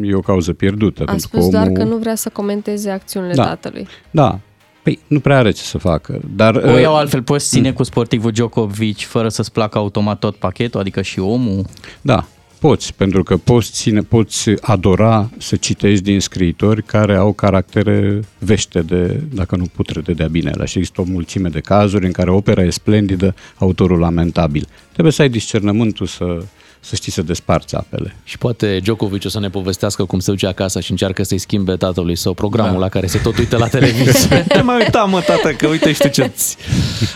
e 0.04 0.14
o 0.14 0.20
cauză 0.20 0.54
pierdută. 0.54 1.02
A 1.02 1.06
pentru 1.06 1.28
spus 1.28 1.44
că 1.44 1.50
doar 1.52 1.66
omul... 1.66 1.78
că 1.78 1.84
nu 1.84 1.98
vrea 1.98 2.16
să 2.16 2.30
comenteze 2.30 2.90
acțiunile 2.90 3.34
Da. 3.34 3.44
tatălui. 3.44 3.88
Da. 4.12 4.40
Păi 4.88 5.00
nu 5.08 5.20
prea 5.20 5.38
are 5.38 5.52
ce 5.52 5.62
să 5.62 5.78
facă. 5.78 6.20
Dar, 6.36 6.56
O 6.56 6.72
uh, 6.72 6.82
iau 6.82 6.96
altfel, 6.96 7.24
poți 7.24 7.48
ține 7.48 7.72
cu 7.72 7.84
sportivul 7.84 8.32
Djokovic 8.32 8.98
fără 8.98 9.30
să-ți 9.30 9.52
placă 9.52 9.78
automat 9.78 10.20
tot 10.20 10.36
pachetul, 10.36 10.80
adică 10.80 11.02
și 11.02 11.20
omul? 11.20 11.66
Da, 12.02 12.28
poți, 12.60 12.94
pentru 12.94 13.24
că 13.24 13.38
poți 13.38 13.72
ține, 13.72 14.02
poți 14.02 14.50
adora 14.62 15.30
să 15.38 15.56
citești 15.56 16.04
din 16.04 16.20
scriitori 16.20 16.84
care 16.84 17.16
au 17.16 17.34
caractere 17.34 18.20
vește 18.40 18.82
de, 18.82 19.22
dacă 19.34 19.56
nu 19.56 19.66
putrede 19.76 20.14
de-a 20.14 20.28
binele. 20.28 20.66
Și 20.66 20.78
există 20.78 21.02
o 21.02 21.06
mulțime 21.08 21.50
de 21.50 21.60
cazuri 21.60 22.06
în 22.06 22.12
care 22.12 22.32
opera 22.32 22.62
e 22.62 22.70
splendidă, 22.70 23.36
autorul 23.58 24.00
lamentabil. 24.00 24.68
Trebuie 24.92 25.14
să 25.14 25.22
ai 25.22 25.30
discernământul 25.30 26.06
să, 26.06 26.44
să 26.80 26.96
știi 26.96 27.12
să 27.12 27.22
desparți 27.22 27.76
apele. 27.76 28.16
Și 28.24 28.38
poate 28.38 28.80
Djokovic 28.82 29.26
o 29.26 29.30
să 29.30 29.40
ne 29.40 29.50
povestească 29.50 30.06
cum 30.06 30.20
se 30.20 30.32
duce 30.32 30.48
acasă 30.48 30.80
și 30.80 30.92
încearcă 30.92 31.24
să-i 31.24 31.38
schimbe 31.38 31.76
tatălui 31.76 32.16
sau 32.16 32.34
programul 32.34 32.74
da. 32.74 32.80
la 32.80 32.90
care 32.90 33.08
se 33.08 33.18
tot 33.18 33.38
uită 33.38 33.58
la 33.58 33.68
televiziune. 33.68 34.46
Te 34.48 34.62
mai 34.62 34.76
uita, 34.76 35.04
mă, 35.04 35.20
tată, 35.20 35.52
că 35.52 35.68
uite 35.68 35.92
și 35.92 36.00
tu 36.00 36.08
ce 36.08 36.32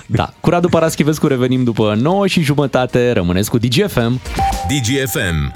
Da, 0.05 0.33
cu 0.39 0.49
Radu 0.49 0.69
Paraschivescu 0.69 1.27
revenim 1.27 1.63
după 1.63 1.97
9 2.01 2.27
și 2.27 2.41
jumătate. 2.41 3.11
Rămâneți 3.11 3.49
cu 3.49 3.57
DGFM. 3.57 4.21
DGFM. 4.67 5.51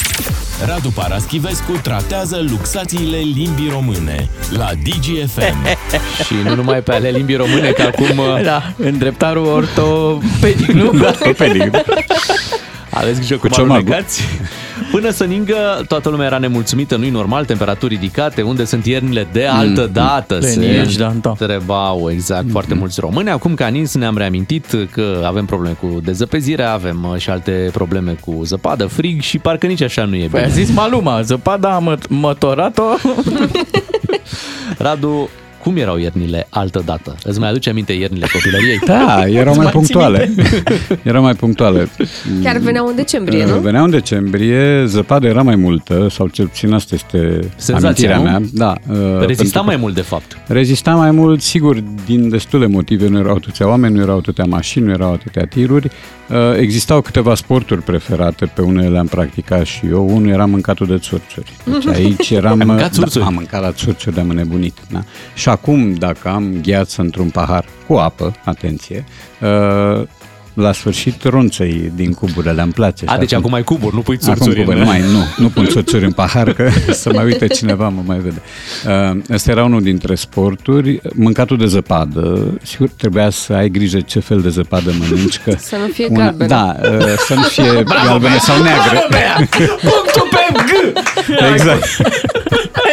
Radu 0.66 0.90
Paraschivescu 0.90 1.72
tratează 1.84 2.46
luxațiile 2.50 3.18
limbii 3.18 3.70
române 3.70 4.30
la 4.50 4.70
DGFM. 4.84 5.66
Și 6.26 6.34
nu 6.44 6.56
numai 6.56 6.82
pe 6.82 6.92
ale 6.92 7.10
limbii 7.10 7.36
române, 7.36 7.70
că 7.70 7.82
acum 7.82 8.18
uh, 8.18 8.44
Da, 8.44 8.74
în 8.78 8.98
dreptarul 8.98 9.46
ortopedic, 9.46 10.72
nu? 10.72 10.92
Da. 10.92 11.08
Ortopedic. 11.08 11.72
aveți 12.96 13.18
grijă 13.18 13.36
cum 13.38 13.50
ciomagul. 13.50 13.76
alunecați. 13.76 14.22
Până 14.92 15.10
să 15.10 15.24
ningă, 15.24 15.56
toată 15.88 16.10
lumea 16.10 16.26
era 16.26 16.38
nemulțumită, 16.38 16.96
nu-i 16.96 17.10
normal, 17.10 17.46
temperaturi 17.46 17.94
ridicate, 17.94 18.42
unde 18.42 18.66
sunt 18.66 18.86
iernile 18.86 19.28
de 19.32 19.46
altă 19.46 19.82
Mm, 19.82 19.90
dată? 19.94 20.38
De 20.38 20.48
Se 20.48 20.60
nici, 20.84 20.96
da, 20.96 21.14
da. 21.22 21.30
întrebau 21.30 22.10
exact 22.12 22.46
foarte 22.52 22.74
mulți 22.74 23.00
români. 23.00 23.30
Acum 23.30 23.54
ca 23.54 23.68
nins 23.68 23.96
ne-am 23.96 24.18
reamintit 24.18 24.66
că 24.92 25.24
avem 25.26 25.46
probleme 25.46 25.76
cu 25.82 26.00
dezăpezirea, 26.04 26.74
avem 26.74 27.08
uh, 27.12 27.18
și 27.20 27.30
alte 27.30 27.70
probleme 27.74 28.18
cu 28.26 28.42
zăpadă, 28.44 28.86
frig 28.86 29.22
și 29.22 29.38
parcă 29.38 29.68
nici 29.68 29.82
așa 29.82 30.04
nu 30.06 30.16
e 30.16 30.28
Păi 30.32 30.42
a 30.42 30.44
bine. 30.46 30.56
zis 30.64 30.74
Maluma, 30.76 31.22
zăpada 31.22 31.70
am 31.76 31.98
mătorat-o. 32.10 32.84
Radu, 34.78 35.30
cum 35.66 35.78
erau 35.78 35.98
iernile 35.98 36.48
altă 36.50 36.82
dată? 36.86 37.16
Îți 37.24 37.40
mai 37.40 37.50
aduce 37.50 37.70
aminte 37.70 37.94
iernile 37.94 38.26
copilăriei? 38.34 38.80
Da, 38.86 39.24
erau 39.28 39.56
mai 39.56 39.64
mai 39.64 39.66
ții 39.66 39.72
punctuale. 39.72 40.30
erau 41.04 41.22
mai 41.22 41.34
punctuale. 41.34 41.90
Chiar 42.44 42.58
veneau 42.58 42.88
în 42.88 42.96
decembrie, 42.96 43.44
Uh, 43.46 43.52
nu? 43.52 43.58
Veneau 43.60 43.84
în 43.84 43.90
decembrie, 43.90 44.86
zăpada 44.86 45.28
era 45.28 45.42
mai 45.42 45.56
multă, 45.56 46.08
sau 46.10 46.28
cel 46.28 46.48
puțin 46.48 46.74
asta 46.74 46.96
este 46.96 47.40
Senzația, 47.56 48.16
amintirea 48.16 48.18
nu? 48.18 48.24
mea. 48.24 48.42
Da, 48.54 48.76
uh, 48.90 49.26
Rezista 49.26 49.36
pentru 49.36 49.60
că 49.60 49.66
mai 49.66 49.76
mult, 49.76 49.96
de 49.96 50.02
fapt. 50.02 50.38
Rezista 50.48 50.96
mai 50.96 51.12
mult, 51.12 51.42
sigur, 51.42 51.84
din 52.06 52.30
destule 52.30 52.68
motive. 52.68 53.08
Nu 53.08 53.18
erau 53.20 53.36
atâția 53.36 53.68
oameni, 53.68 53.96
nu 53.96 54.02
erau 54.02 54.18
atâtea 54.18 54.46
mașini, 54.46 54.86
nu 54.86 54.92
erau 54.92 55.14
atâtea 55.14 55.46
tiruri. 55.46 55.90
Uh, 56.30 56.36
Existau 56.60 57.02
câteva 57.02 57.36
sporturi 57.36 57.82
preferate, 57.82 58.46
pe 58.46 58.62
unele 58.62 58.88
le-am 58.88 59.08
practicat 59.08 59.66
și 59.66 59.82
eu. 59.90 60.16
Unul 60.16 60.30
era 60.30 60.46
mâncatul 60.46 60.88
de 60.88 60.98
țurțuri. 60.98 61.54
Deci 61.64 61.88
aici 61.96 62.30
eram... 62.30 62.60
Ai 62.60 62.66
mâncat 62.66 62.94
țurțuri? 62.94 63.24
Da, 63.24 63.30
am 63.30 63.34
mâncat 63.34 63.62
la 63.62 63.72
țurțuri, 63.72 64.16
de-am 64.16 64.30
înnebunit. 64.30 64.78
Da. 64.92 65.04
Și 65.34 65.50
acum, 65.56 65.94
dacă 65.94 66.28
am 66.30 66.54
gheață 66.62 67.02
într-un 67.02 67.30
pahar 67.30 67.66
cu 67.88 67.94
apă, 67.94 68.36
atenție, 68.44 69.04
uh, 69.42 70.04
la 70.54 70.72
sfârșit 70.72 71.24
ronțăi 71.24 71.92
din 71.96 72.14
cuburile 72.14 72.62
îmi 72.62 72.72
place. 72.72 73.04
A, 73.08 73.12
Și 73.14 73.20
deci 73.20 73.34
acum 73.34 73.54
ai 73.54 73.64
cuburi, 73.64 73.96
nu 73.96 74.02
pui 74.02 74.18
Acum 74.22 74.34
țurțuri. 74.34 74.64
cu 74.64 74.72
în- 74.72 74.78
nu 74.78 74.86
mai, 74.86 75.00
nu, 75.02 75.20
nu 75.38 75.50
pun 75.50 75.66
țurțuri 75.66 76.06
în 76.06 76.12
pahar, 76.12 76.54
că 76.54 76.70
să 77.02 77.10
mai 77.14 77.24
uite 77.26 77.48
cineva, 77.48 77.90
mă 77.90 78.02
mai 78.06 78.18
vede. 78.18 78.42
Uh, 79.14 79.18
Ăsta 79.30 79.52
era 79.52 79.64
unul 79.64 79.82
dintre 79.82 80.16
sporturi. 80.16 81.02
Mâncatul 81.14 81.58
de 81.58 81.66
zăpadă, 81.66 82.40
sigur, 82.64 82.90
trebuia 82.98 83.30
să 83.30 83.54
ai 83.54 83.70
grijă 83.70 84.00
ce 84.00 84.20
fel 84.20 84.42
de 84.42 84.50
zăpadă 84.50 84.92
mănânci, 85.00 85.38
că 85.38 85.56
Să 85.72 85.76
nu 85.76 85.88
fie 85.94 86.08
una, 86.10 86.24
galbenă. 86.24 86.48
Da, 86.48 86.76
uh, 86.98 87.14
să 87.28 87.34
nu 87.34 87.42
fie 87.42 87.84
galbenă 87.84 88.38
sau 88.40 88.62
neagră. 88.64 89.00
Punctul 89.82 90.28
pe 90.30 90.62
G! 90.66 90.98
Exact. 91.54 91.86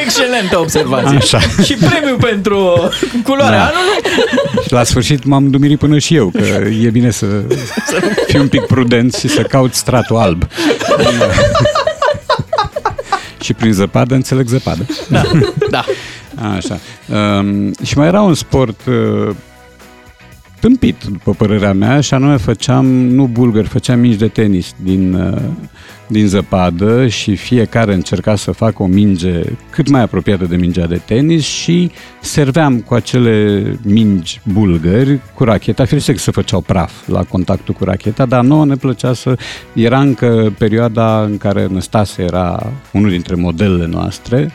Excelentă 0.04 0.58
observație. 0.58 1.16
Așa. 1.16 1.38
Și 1.64 1.74
premiu 1.74 2.16
pentru 2.16 2.88
culoarea 3.24 3.58
Da. 3.58 3.64
anului. 3.64 4.20
Și 4.66 4.72
la 4.72 4.84
sfârșit 4.84 5.24
m-am 5.24 5.50
dumirit 5.50 5.78
până 5.78 5.98
și 5.98 6.14
eu, 6.14 6.30
că 6.30 6.44
e 6.82 6.90
bine 6.90 7.10
să 7.10 7.26
fii 8.26 8.38
un 8.38 8.48
pic 8.48 8.62
prudent 8.62 9.14
și 9.14 9.28
să 9.28 9.42
cauți 9.42 9.78
stratul 9.78 10.16
alb. 10.16 10.46
și 13.42 13.52
prin 13.52 13.72
zăpadă 13.72 14.14
înțeleg 14.14 14.46
zăpadă. 14.48 14.86
Da, 15.08 15.22
da. 15.70 15.84
Așa. 16.56 16.78
Um, 17.38 17.72
și 17.84 17.98
mai 17.98 18.06
era 18.06 18.20
un 18.20 18.34
sport 18.34 18.80
uh, 18.86 19.34
tâmpit, 20.62 21.04
după 21.04 21.32
părerea 21.32 21.72
mea, 21.72 22.00
și 22.00 22.14
anume 22.14 22.36
făceam, 22.36 22.86
nu 22.86 23.26
bulgări, 23.26 23.68
făceam 23.68 23.98
mingi 23.98 24.16
de 24.16 24.28
tenis 24.28 24.74
din, 24.82 25.14
uh, 25.14 25.42
din 26.06 26.26
zăpadă 26.26 27.06
și 27.06 27.36
fiecare 27.36 27.94
încerca 27.94 28.36
să 28.36 28.50
facă 28.50 28.82
o 28.82 28.86
minge 28.86 29.42
cât 29.70 29.88
mai 29.88 30.00
apropiată 30.00 30.44
de 30.44 30.56
mingea 30.56 30.86
de 30.86 31.00
tenis 31.04 31.44
și 31.44 31.90
serveam 32.20 32.80
cu 32.80 32.94
acele 32.94 33.62
mingi 33.84 34.40
bulgări 34.52 35.20
cu 35.34 35.44
racheta, 35.44 35.84
firește 35.84 36.12
că 36.12 36.18
se 36.18 36.30
făceau 36.30 36.60
praf 36.60 37.08
la 37.08 37.22
contactul 37.22 37.74
cu 37.74 37.84
racheta, 37.84 38.26
dar 38.26 38.44
nouă 38.44 38.64
ne 38.64 38.76
plăcea 38.76 39.12
să... 39.12 39.38
Era 39.72 40.00
încă 40.00 40.52
perioada 40.58 41.22
în 41.22 41.38
care 41.38 41.66
Năstase 41.66 42.22
era 42.22 42.72
unul 42.92 43.10
dintre 43.10 43.34
modelele 43.34 43.86
noastre, 43.86 44.52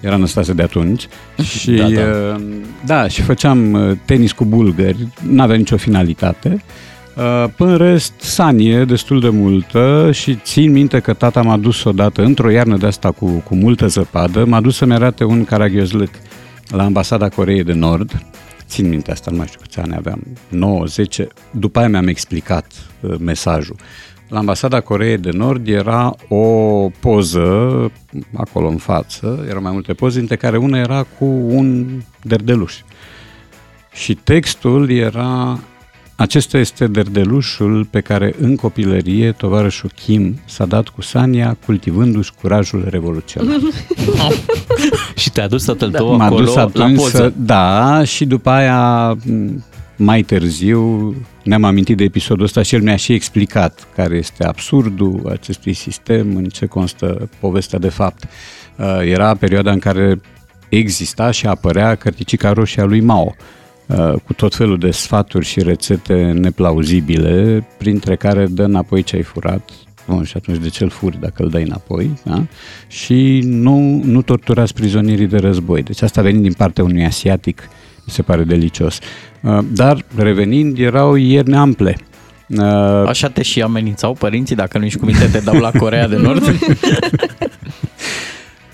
era 0.00 0.16
Năstase 0.16 0.52
de 0.52 0.62
atunci 0.62 1.08
și 1.58 1.70
Da, 1.70 1.88
da, 1.88 2.00
da. 2.00 2.10
da. 2.10 2.36
da 2.84 3.08
și 3.08 3.22
făceam 3.22 3.72
uh, 3.72 3.96
tenis 4.04 4.32
cu 4.32 4.44
bulgări, 4.44 5.08
n-avea 5.28 5.56
nicio 5.56 5.76
finalitate. 5.76 6.62
Uh, 7.16 7.44
Până 7.56 7.70
în 7.70 7.76
rest, 7.76 8.12
sanie 8.18 8.84
destul 8.84 9.20
de 9.20 9.28
multă 9.28 10.10
și 10.12 10.38
țin 10.42 10.72
minte 10.72 11.00
că 11.00 11.12
tata 11.12 11.42
m-a 11.42 11.56
dus 11.56 11.84
odată 11.84 12.22
într-o 12.22 12.50
iarnă 12.50 12.76
de 12.76 12.86
asta 12.86 13.10
cu, 13.10 13.26
cu 13.26 13.54
multă 13.54 13.86
zăpadă, 13.86 14.44
m-a 14.44 14.60
dus 14.60 14.76
să-mi 14.76 14.94
arate 14.94 15.24
un 15.24 15.44
caragiozlâc 15.44 16.10
la 16.68 16.84
ambasada 16.84 17.28
Coreei 17.28 17.64
de 17.64 17.72
Nord. 17.72 18.22
Țin 18.66 18.88
minte 18.88 19.10
asta, 19.10 19.30
nu 19.30 19.36
mai 19.36 19.46
știu 19.46 19.60
câți 19.62 19.78
ani 19.78 19.94
aveam, 19.96 20.22
9, 20.48 20.84
10. 20.84 21.28
După 21.50 21.78
aia 21.78 21.88
mi-am 21.88 22.06
explicat 22.06 22.66
uh, 23.00 23.14
mesajul. 23.18 23.76
La 24.30 24.38
ambasada 24.38 24.80
Coreei 24.80 25.18
de 25.18 25.30
Nord 25.32 25.68
era 25.68 26.14
o 26.28 26.44
poză 27.00 27.90
acolo 28.36 28.68
în 28.68 28.76
față, 28.76 29.44
erau 29.48 29.62
mai 29.62 29.72
multe 29.72 29.92
poze, 29.92 30.18
dintre 30.18 30.36
care 30.36 30.56
una 30.56 30.78
era 30.78 31.06
cu 31.18 31.24
un 31.24 31.86
derdeluș. 32.22 32.74
Și 33.92 34.14
textul 34.14 34.90
era 34.90 35.58
acesta 36.16 36.58
este 36.58 36.86
derdelușul 36.86 37.84
pe 37.90 38.00
care 38.00 38.34
în 38.40 38.56
copilărie 38.56 39.32
tovarășul 39.32 39.90
Kim 39.94 40.40
s-a 40.44 40.66
dat 40.66 40.88
cu 40.88 41.02
Sania 41.02 41.56
cultivându-și 41.64 42.32
curajul 42.40 42.86
revoluționar. 42.88 43.58
Și 45.16 45.30
te-a 45.30 45.48
dus 45.48 45.64
tatăl 45.64 45.90
tău 45.90 46.16
M-a 46.16 46.24
acolo 46.24 46.44
dus 46.44 46.54
la 46.54 46.60
atunci 46.62 46.96
poză. 46.96 47.16
să, 47.16 47.32
da, 47.36 48.04
și 48.04 48.24
după 48.24 48.50
aia 48.50 49.12
m, 49.12 49.64
mai 49.96 50.22
târziu 50.22 51.14
ne-am 51.50 51.64
amintit 51.64 51.96
de 51.96 52.04
episodul 52.04 52.44
ăsta 52.44 52.62
și 52.62 52.74
el 52.74 52.82
mi-a 52.82 52.96
și 52.96 53.12
explicat 53.12 53.88
care 53.94 54.16
este 54.16 54.44
absurdul 54.44 55.28
acestui 55.30 55.72
sistem, 55.72 56.36
în 56.36 56.44
ce 56.44 56.66
constă 56.66 57.28
povestea 57.40 57.78
de 57.78 57.88
fapt. 57.88 58.24
Uh, 58.76 59.00
Era 59.04 59.34
perioada 59.34 59.72
în 59.72 59.78
care 59.78 60.20
exista 60.68 61.30
și 61.30 61.46
apărea 61.46 61.94
cărticica 61.94 62.52
roșie 62.52 62.82
a 62.82 62.84
lui 62.84 63.00
Mao 63.00 63.34
uh, 63.86 64.14
cu 64.24 64.32
tot 64.32 64.54
felul 64.54 64.78
de 64.78 64.90
sfaturi 64.90 65.44
și 65.44 65.62
rețete 65.62 66.14
neplauzibile, 66.14 67.66
printre 67.78 68.16
care 68.16 68.46
dă 68.46 68.62
înapoi 68.62 69.02
ce 69.02 69.16
ai 69.16 69.22
furat, 69.22 69.70
Bun, 70.08 70.24
și 70.24 70.36
atunci 70.36 70.58
de 70.58 70.68
ce 70.68 70.84
îl 70.84 70.90
furi 70.90 71.20
dacă 71.20 71.42
îl 71.42 71.48
dai 71.48 71.62
înapoi? 71.62 72.10
Da? 72.22 72.46
Și 72.88 73.40
nu, 73.44 74.00
nu 74.04 74.22
torturați 74.22 74.74
prizonierii 74.74 75.26
de 75.26 75.38
război. 75.38 75.82
Deci 75.82 76.02
asta 76.02 76.22
venind 76.22 76.42
din 76.42 76.52
partea 76.52 76.84
unui 76.84 77.04
asiatic, 77.04 77.68
mi 78.06 78.12
se 78.12 78.22
pare 78.22 78.44
delicios. 78.44 78.98
Uh, 78.98 79.29
Dar, 79.72 80.04
revenind, 80.16 80.78
erau 80.78 81.14
ierni 81.14 81.56
ample. 81.56 81.96
Uh, 82.46 83.06
Așa 83.06 83.28
te 83.28 83.42
și 83.42 83.62
amenințau 83.62 84.12
părinții 84.12 84.56
dacă 84.56 84.78
nu 84.78 84.84
ești 84.84 84.98
cu 84.98 85.04
minte 85.04 85.26
te 85.26 85.38
dau 85.38 85.54
la 85.54 85.70
Corea 85.78 86.08
de 86.08 86.16
Nord? 86.16 86.42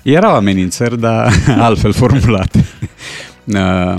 Erau 0.02 0.34
amenințări, 0.34 1.00
dar 1.00 1.32
altfel 1.58 1.92
formulate. 1.92 2.64
Uh, 3.44 3.94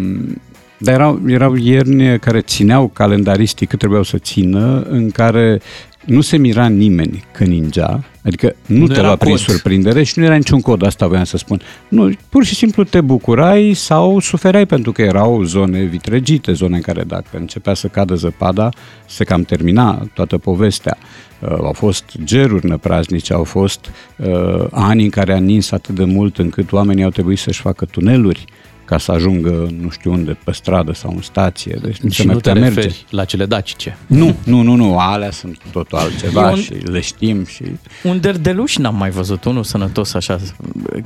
Dar 0.80 0.94
erau, 0.94 1.22
erau 1.28 1.56
ierni 1.56 2.20
care 2.20 2.42
țineau 2.42 2.88
calendaristic 2.88 3.70
cât 3.70 3.80
trebuiau 3.80 4.04
să 4.04 4.18
țină, 4.18 4.82
în 4.90 5.12
care 5.12 5.62
nu 6.08 6.22
se 6.22 6.38
mira 6.38 6.68
nimeni 6.68 7.24
că 7.32 7.44
ningea, 7.44 8.04
adică 8.24 8.56
nu, 8.66 8.76
Nu 8.76 8.82
nu 8.82 8.88
te 8.88 8.94
era 8.94 9.08
lua 9.08 9.16
prin 9.16 9.32
cod. 9.32 9.40
surprindere 9.40 10.04
și 10.04 10.20
nu 10.20 10.26
era 10.26 10.36
niciun 10.36 10.62
cod, 10.62 10.86
asta 10.86 11.08
voiam 11.08 11.24
să 11.24 11.38
spun. 11.38 11.62
Nu, 11.88 12.12
pur 12.30 12.44
și 12.44 12.56
simplu 12.56 12.84
te 12.84 13.02
bucurai 13.02 13.74
sau 13.74 14.20
suferai 14.20 14.66
pentru 14.66 14.92
că 14.92 15.02
erau 15.02 15.44
zone 15.44 15.84
vitregite, 15.84 16.52
zone 16.54 16.76
în 16.76 16.82
care 16.82 17.04
dacă 17.04 17.28
începea 17.32 17.74
să 17.74 17.88
cadă 17.88 18.16
zăpada, 18.16 18.70
se 19.06 19.24
cam 19.24 19.42
termina 19.42 20.08
toată 20.14 20.38
povestea. 20.38 20.98
Uh, 21.40 21.50
au 21.50 21.74
fost 21.74 22.04
geruri 22.24 22.68
năpraznice, 22.68 23.34
au 23.34 23.44
fost 23.44 23.92
uh, 24.18 24.66
ani 24.72 25.04
în 25.04 25.10
care 25.10 25.34
a 25.34 25.40
nins 25.40 25.72
atât 25.72 25.96
de 25.96 26.04
mult 26.04 26.38
încât 26.38 26.72
oamenii 26.72 27.04
au 27.04 27.10
trebuit 27.10 27.38
să-și 27.40 27.62
facă 27.62 27.86
tuneluri 27.86 28.46
ca 28.88 28.98
să 28.98 29.12
ajungă 29.12 29.68
nu 29.82 29.90
știu 29.90 30.12
unde, 30.12 30.38
pe 30.44 30.52
stradă 30.52 30.94
sau 30.94 31.12
în 31.16 31.22
stație. 31.22 31.80
Deci 31.84 31.98
nu 31.98 32.10
Și 32.10 32.16
se 32.20 32.26
mai 32.26 32.34
nu 32.36 32.40
te 32.42 32.50
putea 32.50 32.64
merge. 32.64 32.80
referi 32.80 33.06
la 33.10 33.26
cele 33.26 33.46
dacice. 33.46 33.98
Nu, 34.08 34.36
nu, 34.44 34.62
nu, 34.62 34.76
nu, 34.76 34.98
alea 35.00 35.32
sunt 35.32 35.56
cu 35.58 35.68
totul 35.72 35.98
altceva 35.98 36.50
E 36.50 36.52
un- 36.54 36.60
și 36.60 36.72
le 36.74 37.00
știm 37.00 37.46
și... 37.46 37.64
Un 38.04 38.20
derdeluș 38.20 38.78
n-am 38.78 38.96
mai 38.96 39.10
văzut, 39.10 39.44
unul 39.44 39.64
sănătos 39.64 40.14
așa. 40.14 40.40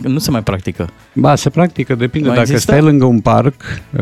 Nu 0.02 0.18
se 0.20 0.32
mai 0.32 0.44
practică. 0.44 0.90
Ba, 1.14 1.36
se 1.36 1.50
practică, 1.50 1.96
depinde. 1.96 2.28
Mai 2.28 2.38
Dacă 2.38 2.52
există? 2.52 2.72
stai 2.72 2.82
lângă 2.84 3.06
un 3.06 3.20
parc, 3.20 3.54
uh, 3.98 4.02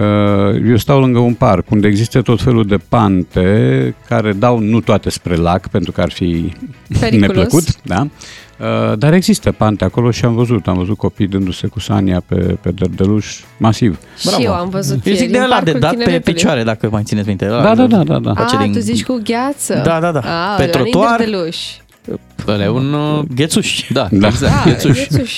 eu 0.67 0.77
stau 0.77 0.99
lângă 0.99 1.19
un 1.19 1.33
parc 1.33 1.71
unde 1.71 1.87
există 1.87 2.21
tot 2.21 2.41
felul 2.41 2.65
de 2.65 2.77
pante 2.77 3.95
care 4.07 4.33
dau 4.33 4.59
nu 4.59 4.79
toate 4.81 5.09
spre 5.09 5.35
lac, 5.35 5.67
pentru 5.67 5.91
că 5.91 6.01
ar 6.01 6.11
fi 6.11 6.53
Periculos. 6.99 7.27
neplăcut, 7.27 7.81
da? 7.81 8.07
Uh, 8.59 8.97
Dar 8.97 9.13
există 9.13 9.51
pante 9.51 9.83
acolo 9.83 10.11
și 10.11 10.25
am 10.25 10.33
văzut, 10.35 10.67
am 10.67 10.77
văzut 10.77 10.97
copii 10.97 11.27
dându-se 11.27 11.67
cu 11.67 11.79
sania 11.79 12.23
pe, 12.25 12.35
pe 12.35 12.71
derdeluș 12.71 13.39
masiv. 13.57 13.99
Și 14.17 14.27
eu 14.43 14.53
am 14.53 14.69
văzut 14.69 15.05
Eu 15.05 15.13
zic 15.13 15.21
ieri 15.21 15.31
de 15.31 15.37
în 15.37 15.43
ăla 15.43 15.61
de 15.61 15.71
parcul 15.71 15.79
dat 15.79 15.89
pe 15.89 15.95
tineretului. 16.03 16.33
picioare, 16.33 16.63
dacă 16.63 16.89
mai 16.91 17.03
țineți 17.03 17.27
minte. 17.27 17.45
Ăla 17.45 17.61
Da, 17.63 17.75
de- 17.75 17.85
da, 17.95 18.03
da, 18.03 18.03
da, 18.03 18.19
da. 18.19 18.33
face 18.33 18.55
A, 18.55 18.61
din- 18.61 18.73
tu 18.73 18.79
zici 18.79 19.03
cu 19.03 19.21
gheață. 19.23 19.81
Da, 19.85 19.99
da, 19.99 20.11
da. 20.11 20.19
A, 20.19 20.55
Pe 20.55 20.63
ăla 20.63 20.79
nu-i 20.79 20.91
trotuar. 20.91 21.17
derdeluș. 21.17 21.57
Ăla 22.47 22.63
e 22.63 22.67
un... 22.69 22.93
uh, 22.93 23.23
Ghețuș. 23.35 23.81
Da, 23.89 24.07
Da. 24.11 24.27
exact, 24.27 24.65
Da, 24.65 24.71
ghețuș. 24.71 25.07
ghețuș. 25.07 25.33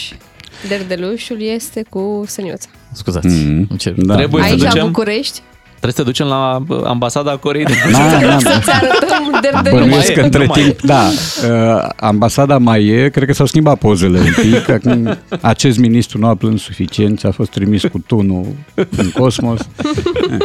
Derdelușul 0.67 1.41
este 1.41 1.85
cu 1.89 2.23
săniuța. 2.27 2.67
Scuzați. 2.91 3.27
Mhm. 3.27 3.65
Îmi 3.69 3.77
cer. 3.79 3.93
Da. 3.97 4.15
Trebuie 4.15 4.43
să 4.43 4.49
Aici, 4.49 4.61
la 4.61 4.69
ducem- 4.69 4.85
București, 4.85 5.41
Trebuie 5.81 5.93
să 5.93 6.01
te 6.01 6.03
ducem 6.03 6.27
la 6.27 6.63
uh, 6.67 6.81
ambasada 6.83 7.37
Coreei 7.37 7.65
de 7.65 7.73
Na, 7.91 8.19
na, 8.19 8.39
Să-ți 8.39 8.69
arătăm 8.71 9.39
de 9.41 9.49
de 9.63 9.69
Bănuiesc 9.69 10.05
mai 10.05 10.13
că 10.13 10.19
e, 10.19 10.23
între 10.23 10.45
nu 10.45 10.51
mai 10.53 10.63
timp, 10.63 10.81
da, 10.81 11.03
uh, 11.03 11.89
ambasada 11.95 12.57
mai 12.57 12.85
e, 12.85 13.09
cred 13.09 13.27
că 13.27 13.33
s-au 13.33 13.45
schimbat 13.45 13.77
pozele 13.77 14.19
un 14.19 14.33
pic, 14.41 14.69
acum 14.69 15.17
acest 15.41 15.77
ministru 15.77 16.19
nu 16.19 16.27
a 16.27 16.35
plâns 16.35 16.61
suficient, 16.61 17.25
a 17.25 17.31
fost 17.31 17.51
trimis 17.51 17.81
cu 17.81 17.99
tunul 18.07 18.45
în 18.97 19.09
cosmos. 19.09 19.59
Eh, 19.59 20.37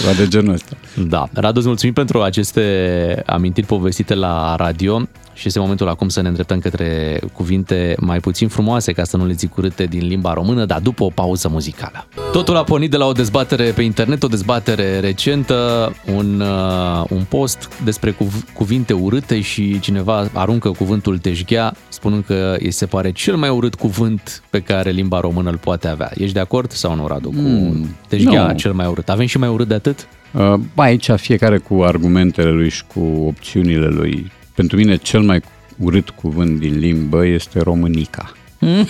Ceva 0.00 0.12
de 0.16 0.28
genul 0.28 0.52
ăsta. 0.52 0.76
Da, 1.08 1.28
Radu, 1.32 1.58
îți 1.58 1.66
mulțumim 1.66 1.94
pentru 1.94 2.22
aceste 2.22 3.22
amintiri 3.26 3.66
povestite 3.66 4.14
la 4.14 4.54
radio 4.56 5.02
și 5.34 5.46
este 5.46 5.58
momentul 5.58 5.88
acum 5.88 6.08
să 6.08 6.20
ne 6.20 6.28
îndreptăm 6.28 6.58
către 6.58 7.20
cuvinte 7.32 7.94
mai 8.00 8.20
puțin 8.20 8.48
frumoase, 8.48 8.92
ca 8.92 9.04
să 9.04 9.16
nu 9.16 9.26
le 9.26 9.32
zic 9.32 9.56
urâte 9.56 9.84
din 9.84 10.06
limba 10.06 10.32
română, 10.32 10.64
dar 10.64 10.80
după 10.80 11.04
o 11.04 11.08
pauză 11.14 11.48
muzicală. 11.48 12.06
Totul 12.32 12.56
a 12.56 12.62
pornit 12.64 12.90
de 12.90 12.96
la 12.96 13.06
o 13.06 13.12
dezbatere 13.12 13.70
pe 13.70 13.82
internet, 13.82 14.22
o 14.22 14.26
dezbatere 14.26 14.98
recentă, 15.00 15.92
un, 16.14 16.40
uh, 16.40 17.04
un 17.10 17.22
post 17.28 17.68
despre 17.84 18.10
cuv- 18.10 18.44
cuvinte 18.54 18.92
urâte 18.92 19.40
și 19.40 19.80
cineva 19.80 20.28
aruncă 20.32 20.70
cuvântul 20.70 21.18
teșghea, 21.18 21.74
spunând 21.88 22.24
că 22.24 22.56
îi 22.58 22.70
se 22.70 22.86
pare 22.86 23.12
cel 23.12 23.36
mai 23.36 23.48
urât 23.48 23.74
cuvânt 23.74 24.42
pe 24.50 24.60
care 24.60 24.90
limba 24.90 25.20
română 25.20 25.50
îl 25.50 25.56
poate 25.56 25.88
avea. 25.88 26.10
Ești 26.14 26.34
de 26.34 26.40
acord 26.40 26.70
sau 26.70 26.94
nu, 26.94 27.06
Radu, 27.06 27.28
cu 27.28 27.40
Mm, 27.40 27.96
teșghea 28.08 28.46
nu. 28.46 28.54
cel 28.54 28.72
mai 28.72 28.86
urât? 28.86 29.08
Avem 29.08 29.26
și 29.26 29.38
mai 29.38 29.48
urât 29.48 29.68
de 29.68 29.74
atât? 29.74 30.06
Uh, 30.32 30.54
ba, 30.74 30.82
aici 30.82 31.10
fiecare 31.10 31.58
cu 31.58 31.82
argumentele 31.82 32.50
lui 32.50 32.68
și 32.70 32.82
cu 32.94 33.00
opțiunile 33.26 33.86
lui. 33.86 34.30
Pentru 34.54 34.76
mine 34.76 34.96
cel 34.96 35.20
mai 35.20 35.42
urât 35.78 36.10
cuvânt 36.10 36.58
din 36.58 36.78
limbă 36.78 37.26
este 37.26 37.60
românica. 37.60 38.32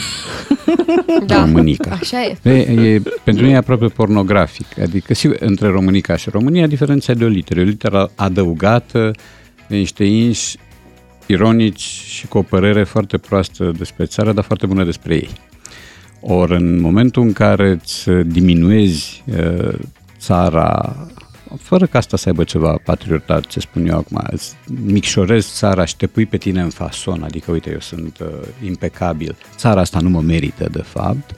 Da, 1.27 1.41
Românica. 1.41 1.91
așa 1.91 2.23
e. 2.23 2.51
E, 2.51 2.51
e, 2.53 3.03
pentru 3.25 3.43
mine 3.43 3.55
e 3.55 3.59
aproape 3.59 3.87
pornografic. 3.87 4.79
Adică, 4.79 5.15
sigur, 5.15 5.37
între 5.41 5.69
Românica 5.69 6.17
și 6.17 6.31
România, 6.31 6.67
diferența 6.67 7.13
e 7.13 7.15
de 7.15 7.25
o 7.25 7.29
literă. 7.29 7.61
E 7.61 7.63
o 7.63 7.67
literă 7.67 8.11
adăugată 8.15 9.11
de 9.67 9.77
niște 9.77 10.05
inși 10.05 10.57
ironici 11.27 12.03
și 12.07 12.27
cu 12.27 12.39
o 12.39 12.43
părere 12.43 12.85
foarte 12.85 13.19
proastă 13.19 13.73
despre 13.79 14.05
țară, 14.05 14.33
dar 14.33 14.45
foarte 14.45 14.67
bună 14.67 14.85
despre 14.85 15.15
ei. 15.15 15.31
Ori 16.21 16.55
în 16.55 16.81
momentul 16.81 17.23
în 17.23 17.33
care 17.33 17.71
îți 17.71 18.11
diminuezi 18.11 19.23
uh, 19.27 19.75
țara, 20.19 20.97
fără 21.61 21.87
ca 21.87 21.99
asta 21.99 22.17
să 22.17 22.29
aibă 22.29 22.45
ceva 22.45 22.79
patriotat, 22.85 23.47
ce 23.47 23.61
spun 23.61 23.87
eu 23.87 23.97
acum, 23.97 24.25
îți 24.31 24.55
micșorezi 24.85 25.53
țara 25.53 25.85
și 25.85 25.97
te 25.97 26.07
pui 26.07 26.27
pe 26.27 26.37
tine 26.37 26.61
în 26.61 26.71
fason, 26.71 27.23
adică 27.23 27.51
uite, 27.51 27.71
eu 27.71 27.81
sunt 27.81 28.19
uh, 28.21 28.29
impecabil, 28.65 29.37
țara 29.57 29.81
asta 29.81 30.01
nu 30.01 30.09
mă 30.09 30.21
merită 30.21 30.69
de 30.73 30.83
fapt, 30.83 31.35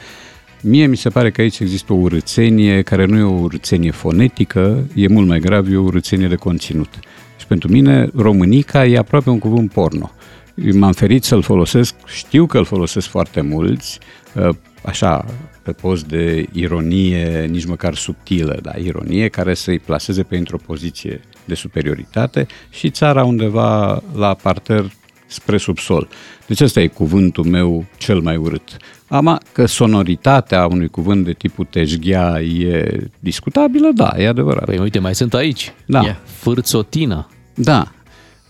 Mie 0.66 0.86
mi 0.86 0.96
se 0.96 1.08
pare 1.08 1.30
că 1.30 1.40
aici 1.40 1.58
există 1.58 1.92
o 1.92 1.96
urățenie 1.96 2.82
care 2.82 3.04
nu 3.04 3.18
e 3.18 3.22
o 3.22 3.40
urățenie 3.40 3.90
fonetică, 3.90 4.86
e 4.94 5.08
mult 5.08 5.26
mai 5.26 5.38
grav, 5.38 5.72
e 5.72 5.76
o 5.76 5.82
urățenie 5.82 6.28
de 6.28 6.34
conținut. 6.34 6.88
Și 7.38 7.46
pentru 7.46 7.70
mine, 7.70 8.10
românica 8.14 8.86
e 8.86 8.98
aproape 8.98 9.30
un 9.30 9.38
cuvânt 9.38 9.72
porno. 9.72 10.10
M-am 10.72 10.92
ferit 10.92 11.24
să-l 11.24 11.42
folosesc, 11.42 11.94
știu 12.06 12.46
că 12.46 12.58
îl 12.58 12.64
folosesc 12.64 13.08
foarte 13.08 13.40
mulți, 13.40 13.98
uh, 14.34 14.48
așa, 14.84 15.24
pe 15.64 15.72
post 15.72 16.06
de 16.06 16.46
ironie, 16.52 17.46
nici 17.50 17.64
măcar 17.64 17.94
subtilă, 17.94 18.58
dar 18.62 18.78
ironie 18.78 19.28
care 19.28 19.54
să-i 19.54 19.78
plaseze 19.78 20.22
pe 20.22 20.36
într-o 20.36 20.56
poziție 20.66 21.20
de 21.44 21.54
superioritate 21.54 22.46
și 22.70 22.90
țara 22.90 23.24
undeva 23.24 24.02
la 24.14 24.34
parter 24.34 24.92
spre 25.26 25.56
subsol. 25.56 26.08
Deci 26.46 26.60
ăsta 26.60 26.80
e 26.80 26.86
cuvântul 26.86 27.44
meu 27.44 27.84
cel 27.96 28.20
mai 28.20 28.36
urât. 28.36 28.76
Ama 29.08 29.40
că 29.52 29.66
sonoritatea 29.66 30.66
unui 30.66 30.88
cuvânt 30.88 31.24
de 31.24 31.32
tipul 31.32 31.66
teșghea 31.70 32.40
e 32.40 33.00
discutabilă, 33.18 33.90
da, 33.94 34.12
e 34.16 34.28
adevărat. 34.28 34.64
Păi 34.64 34.78
uite, 34.78 34.98
mai 34.98 35.14
sunt 35.14 35.34
aici. 35.34 35.72
Da. 35.86 36.02
Ia. 36.04 36.20
Fârțotină. 36.24 37.28
Da. 37.54 37.92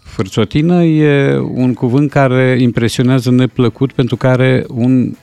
Fârțotină 0.02 0.84
e 0.84 1.38
un 1.38 1.74
cuvânt 1.74 2.10
care 2.10 2.56
impresionează 2.60 3.30
neplăcut 3.30 3.92
pentru 3.92 4.16
că 4.16 4.26
are 4.26 4.64
un, 4.68 5.16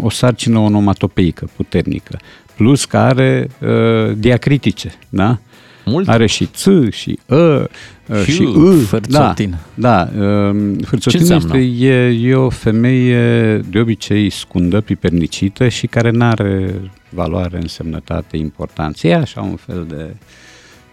o 0.00 0.10
sarcină 0.10 0.58
onomatopeică 0.58 1.48
puternică, 1.56 2.18
plus 2.56 2.84
că 2.84 2.96
are 2.96 3.48
uh, 3.60 4.16
diacritice, 4.16 4.92
da? 5.08 5.38
Mult? 5.84 6.08
Are 6.08 6.26
și 6.26 6.46
ț, 6.46 6.66
și 6.90 7.18
ă, 7.30 7.68
uh, 8.08 8.22
Și 8.24 8.30
și 8.30 8.42
â, 8.42 8.72
â. 8.72 8.78
fârțotină. 8.78 9.58
Da, 9.74 10.08
da 10.14 10.24
um, 10.24 10.74
fârțotină 10.74 10.98
Ce 10.98 11.32
este, 11.32 11.34
înseamnă? 11.34 11.58
e, 11.58 12.28
e 12.28 12.34
o 12.34 12.50
femeie 12.50 13.56
de 13.58 13.78
obicei 13.78 14.30
scundă, 14.30 14.80
pipernicită 14.80 15.68
și 15.68 15.86
care 15.86 16.10
nu 16.10 16.24
are 16.24 16.74
valoare, 17.08 17.56
însemnătate, 17.60 18.36
importanță. 18.36 19.06
E 19.06 19.14
așa 19.14 19.40
un 19.40 19.56
fel 19.56 19.86
de 19.88 20.14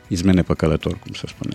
izmene 0.08 0.42
pe 0.42 0.54
călător, 0.54 0.92
cum 0.92 1.12
se 1.14 1.28
spune. 1.28 1.54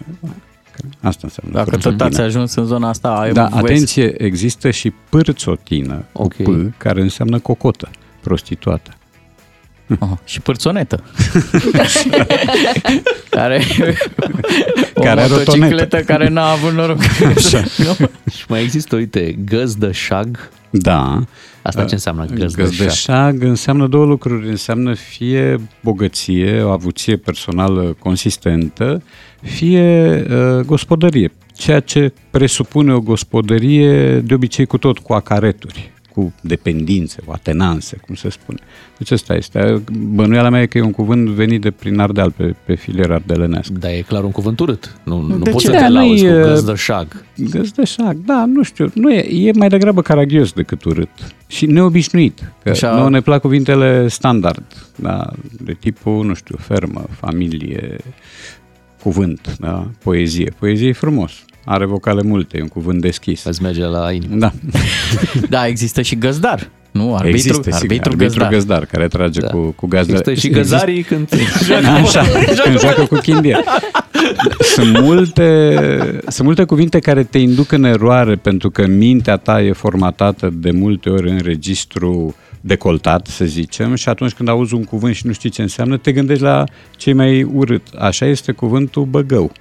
Asta 1.00 1.20
înseamnă 1.22 1.52
Dacă 1.58 1.70
tot 1.70 1.80
fârțotină. 1.82 2.04
ați 2.04 2.20
ajuns 2.20 2.54
în 2.54 2.64
zona 2.64 2.88
asta, 2.88 3.08
ai 3.08 3.32
Da, 3.32 3.44
voie 3.46 3.60
să- 3.60 3.66
atenție, 3.66 4.22
există 4.24 4.70
și 4.70 4.92
pârțotină, 5.08 6.04
Ok. 6.12 6.42
cu 6.42 6.50
P, 6.50 6.78
care 6.78 7.00
înseamnă 7.00 7.38
cocotă, 7.38 7.90
prostituată. 8.20 8.90
Aha, 9.98 10.18
și 10.24 10.40
pârțonetă. 10.40 11.02
care 13.30 13.62
o 14.94 15.00
Care 15.00 15.20
are 15.20 15.32
o 15.32 15.36
motocicletă 15.36 15.84
tonetă. 15.86 16.00
care 16.12 16.28
n-a 16.28 16.50
avut 16.50 16.72
noroc. 16.72 16.98
Nu? 17.86 17.96
Și 18.30 18.44
mai 18.48 18.62
există, 18.62 18.96
uite, 18.96 19.36
găzdășag. 19.44 20.50
Da. 20.70 21.22
Asta 21.62 21.84
ce 21.84 21.94
înseamnă 21.94 22.24
găzdășag? 22.24 22.56
Găzdășag 22.56 23.42
înseamnă 23.42 23.86
două 23.86 24.04
lucruri. 24.04 24.48
Înseamnă 24.48 24.94
fie 24.94 25.60
bogăție, 25.82 26.62
o 26.62 26.70
avuție 26.70 27.16
personală 27.16 27.96
consistentă, 27.98 29.02
fie 29.42 30.26
uh, 30.30 30.64
gospodărie. 30.64 31.32
Ceea 31.54 31.80
ce 31.80 32.12
presupune 32.30 32.92
o 32.92 33.00
gospodărie 33.00 34.18
de 34.20 34.34
obicei 34.34 34.66
cu 34.66 34.78
tot 34.78 34.98
cu 34.98 35.12
acareturi, 35.12 35.90
cu 36.14 36.32
dependințe, 36.40 37.20
cu 37.24 37.32
atenanțe, 37.32 37.96
cum 38.06 38.14
se 38.14 38.28
spune. 38.30 38.58
Deci 38.98 39.10
ăsta 39.10 39.34
este. 39.34 39.82
Bănuiala 39.92 40.48
mea 40.48 40.60
e 40.62 40.66
că 40.66 40.78
e 40.78 40.82
un 40.82 40.90
cuvânt 40.90 41.28
venit 41.28 41.60
de 41.60 41.70
prin 41.70 41.98
Ardeal, 41.98 42.30
pe, 42.30 42.54
pe 42.64 42.74
filiera 42.74 43.14
ardelenească. 43.14 43.72
Dar 43.78 43.90
e 43.90 44.00
clar 44.00 44.24
un 44.24 44.30
cuvânt 44.30 44.60
urât. 44.60 44.96
Nu, 45.04 45.20
nu 45.20 45.38
De 45.38 45.50
poți 45.50 45.64
ce? 45.64 45.70
să 45.70 45.76
te 45.76 45.82
Da, 45.82 45.88
lauzi 45.88 46.22
cu 46.24 46.28
nu-i, 46.30 46.38
uh, 46.40 46.46
găzdășag. 46.46 47.24
Găzdășac, 47.50 48.14
da, 48.16 48.44
nu 48.46 48.62
știu, 48.62 48.90
nu 48.94 49.12
e, 49.12 49.46
e 49.48 49.50
mai 49.54 49.68
degrabă 49.68 50.02
caragios 50.02 50.52
decât 50.52 50.84
urât 50.84 51.08
și 51.46 51.66
neobișnuit. 51.66 52.52
Că 52.62 52.68
Așa- 52.70 52.86
Așa... 52.88 52.96
nouă 52.96 53.10
ne 53.10 53.20
plac 53.20 53.40
cuvintele 53.40 54.08
standard, 54.08 54.86
da, 54.96 55.30
de 55.60 55.72
tipul, 55.80 56.24
nu 56.24 56.34
știu, 56.34 56.56
fermă, 56.60 57.04
familie, 57.20 57.96
cuvânt, 59.08 59.56
da, 59.58 59.86
poezie. 60.02 60.52
Poezie 60.58 60.88
e 60.88 60.92
frumos, 60.92 61.32
are 61.64 61.86
vocale 61.86 62.22
multe, 62.22 62.58
e 62.58 62.62
un 62.62 62.68
cuvânt 62.68 63.00
deschis. 63.00 63.44
Îți 63.44 63.62
merge 63.62 63.84
la 63.84 64.12
inimă. 64.12 64.34
Da, 64.36 64.52
Da, 65.54 65.66
există 65.66 66.02
și 66.02 66.16
găzdar. 66.16 66.70
Nu, 66.90 67.14
arbitru, 67.14 67.28
există, 67.36 67.62
sigur, 67.62 67.74
arbitru, 67.74 68.10
arbitru 68.10 68.16
găzdar. 68.16 68.48
găzdar, 68.50 68.84
care 68.84 69.08
trage 69.08 69.40
Da. 69.40 69.46
cu, 69.46 69.58
cu 69.76 69.86
gazdă. 69.86 70.12
Există 70.12 70.34
și 70.34 70.48
găzarii 70.48 71.02
când... 71.02 71.28
Așa, 72.02 72.22
când 72.64 72.80
joacă 72.80 73.02
cu 73.02 73.14
chimbie. 73.14 73.58
Sunt 74.60 75.00
multe, 75.00 75.74
sunt 76.26 76.46
multe 76.46 76.64
cuvinte 76.64 76.98
care 76.98 77.24
te 77.24 77.38
induc 77.38 77.72
în 77.72 77.84
eroare 77.84 78.34
pentru 78.34 78.70
că 78.70 78.86
mintea 78.86 79.36
ta 79.36 79.62
e 79.62 79.72
formatată 79.72 80.50
de 80.52 80.70
multe 80.70 81.08
ori 81.08 81.30
în 81.30 81.38
registru 81.42 82.34
decoltat, 82.60 83.26
să 83.26 83.44
zicem, 83.44 83.94
și 83.94 84.08
atunci 84.08 84.32
când 84.32 84.48
auzi 84.48 84.74
un 84.74 84.84
cuvânt 84.84 85.14
și 85.14 85.26
nu 85.26 85.32
știi 85.32 85.50
ce 85.50 85.62
înseamnă, 85.62 85.96
te 85.96 86.12
gândești 86.12 86.42
la 86.42 86.64
cei 86.96 87.12
mai 87.12 87.42
urât. 87.42 87.86
Așa 87.98 88.26
este 88.26 88.52
cuvântul 88.52 89.04
băgău 89.04 89.52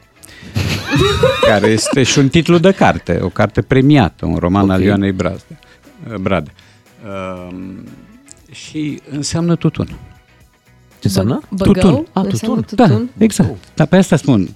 care 1.49 1.67
este 1.67 2.03
și 2.03 2.19
un 2.19 2.29
titlu 2.29 2.57
de 2.57 2.71
carte, 2.71 3.19
o 3.21 3.29
carte 3.29 3.62
premiată, 3.62 4.25
un 4.25 4.36
roman 4.36 4.63
okay. 4.63 4.75
al 4.75 4.81
Ok. 4.81 4.88
Ioanei 4.88 5.12
Brade. 5.12 5.41
Brade. 6.21 6.51
Um, 7.49 7.83
și 8.51 9.01
înseamnă 9.12 9.55
tutun. 9.55 9.88
Ce 10.99 11.07
înseamnă? 11.07 11.41
Băgău? 11.49 11.73
Tutun. 11.73 12.05
A, 12.13 12.21
Înseamnă 12.21 12.62
tutun. 12.62 13.10
Da, 13.17 13.23
exact. 13.23 13.55
Dar 13.75 13.88
pe 13.88 13.95
asta 13.95 14.15
spun. 14.15 14.49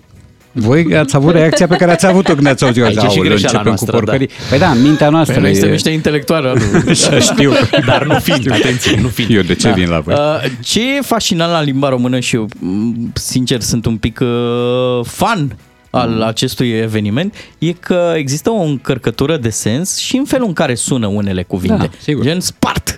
Voi 0.52 0.98
ați 0.98 1.16
avut 1.16 1.34
reacția 1.34 1.68
pe 1.68 1.76
care 1.76 1.92
ați 1.92 2.06
avut-o 2.06 2.34
când 2.34 2.48
ați 2.48 2.64
auzit. 2.64 2.84
Aici 2.84 2.96
e 2.96 3.00
și 3.00 3.06
Aoleu, 3.06 3.24
greșeala 3.24 3.36
începem 3.36 3.62
cu 3.62 3.68
noastră, 3.68 3.92
porcării. 3.92 4.30
Păi 4.50 4.60
da, 4.60 4.74
mintea 4.74 5.10
noastră 5.10 5.34
Păi 5.34 5.44
noi 5.44 5.52
suntem 5.52 5.70
e... 5.70 5.74
niște 5.74 5.90
intelectuali, 5.90 6.46
Radu. 6.46 6.64
Așa 6.90 7.20
știu. 7.20 7.52
Dar 7.86 8.04
nu 8.06 8.20
fiind, 8.20 8.52
atenție, 8.52 9.00
nu 9.02 9.08
fiind. 9.08 9.32
Eu 9.32 9.42
de 9.42 9.56
ce 9.56 9.72
vin 9.72 9.90
la 9.90 10.00
voi? 10.00 10.14
Uh, 10.14 10.52
ce 10.60 10.98
e 10.98 11.02
fascinant 11.02 11.52
la 11.52 11.62
limba 11.62 11.90
română 11.90 12.20
și 12.20 12.36
eu, 12.36 12.48
m, 12.60 13.12
sincer, 13.14 13.62
sunt 13.62 13.86
un 13.86 13.98
pic 13.98 14.20
uh, 14.22 15.06
fan 15.06 15.56
al 15.90 16.22
acestui 16.22 16.70
eveniment, 16.70 17.36
e 17.58 17.72
că 17.72 18.14
există 18.16 18.50
o 18.50 18.62
încărcătură 18.62 19.38
de 19.38 19.50
sens 19.50 19.98
și 19.98 20.16
în 20.16 20.26
felul 20.26 20.48
în 20.48 20.54
care 20.54 20.76
sună 20.76 21.08
unele 21.08 21.44
cuvinte. 21.44 21.76
Da, 21.78 21.90
sigur. 22.00 22.24
Gen 22.24 22.40
spart. 22.40 22.91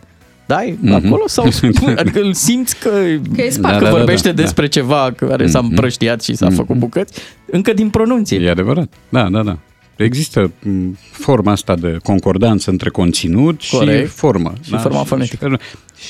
Da, 0.46 0.64
e 0.64 0.76
Mhm. 0.82 0.94
acolo 0.94 1.24
sau 1.28 1.50
spun, 1.50 1.96
adică 2.00 2.22
îl 2.22 2.34
simți 2.34 2.80
că, 2.80 2.90
Că 3.36 3.42
e 3.42 3.50
spart. 3.50 3.74
că 3.78 3.80
Da, 3.84 3.90
da, 3.90 3.92
da, 3.92 3.98
vorbește 3.98 4.28
da, 4.30 4.34
da. 4.34 4.42
despre 4.42 4.68
ceva 4.68 5.12
care 5.16 5.48
s-a 5.48 5.60
împrăștiat 5.60 6.22
și 6.24 6.36
s-a 6.36 6.50
făcut 6.50 6.76
bucăți, 6.76 7.20
încă 7.46 7.74
din 7.74 7.90
pronunție. 7.90 8.40
E 8.40 8.50
adevărat. 8.50 8.94
Da, 9.10 9.30
da, 9.30 9.44
da. 9.44 9.58
există 9.96 10.52
m, 10.64 10.98
forma 11.12 11.52
asta 11.52 11.76
de 11.76 11.98
concordanță 12.04 12.70
între 12.70 12.90
conținut 12.90 13.62
Corect. 13.72 14.08
și 14.10 14.16
formă. 14.16 14.54
Și 14.62 14.78
forma 14.78 15.04
fonetică. 15.04 15.36
Și 15.36 15.42
felul, 15.42 15.60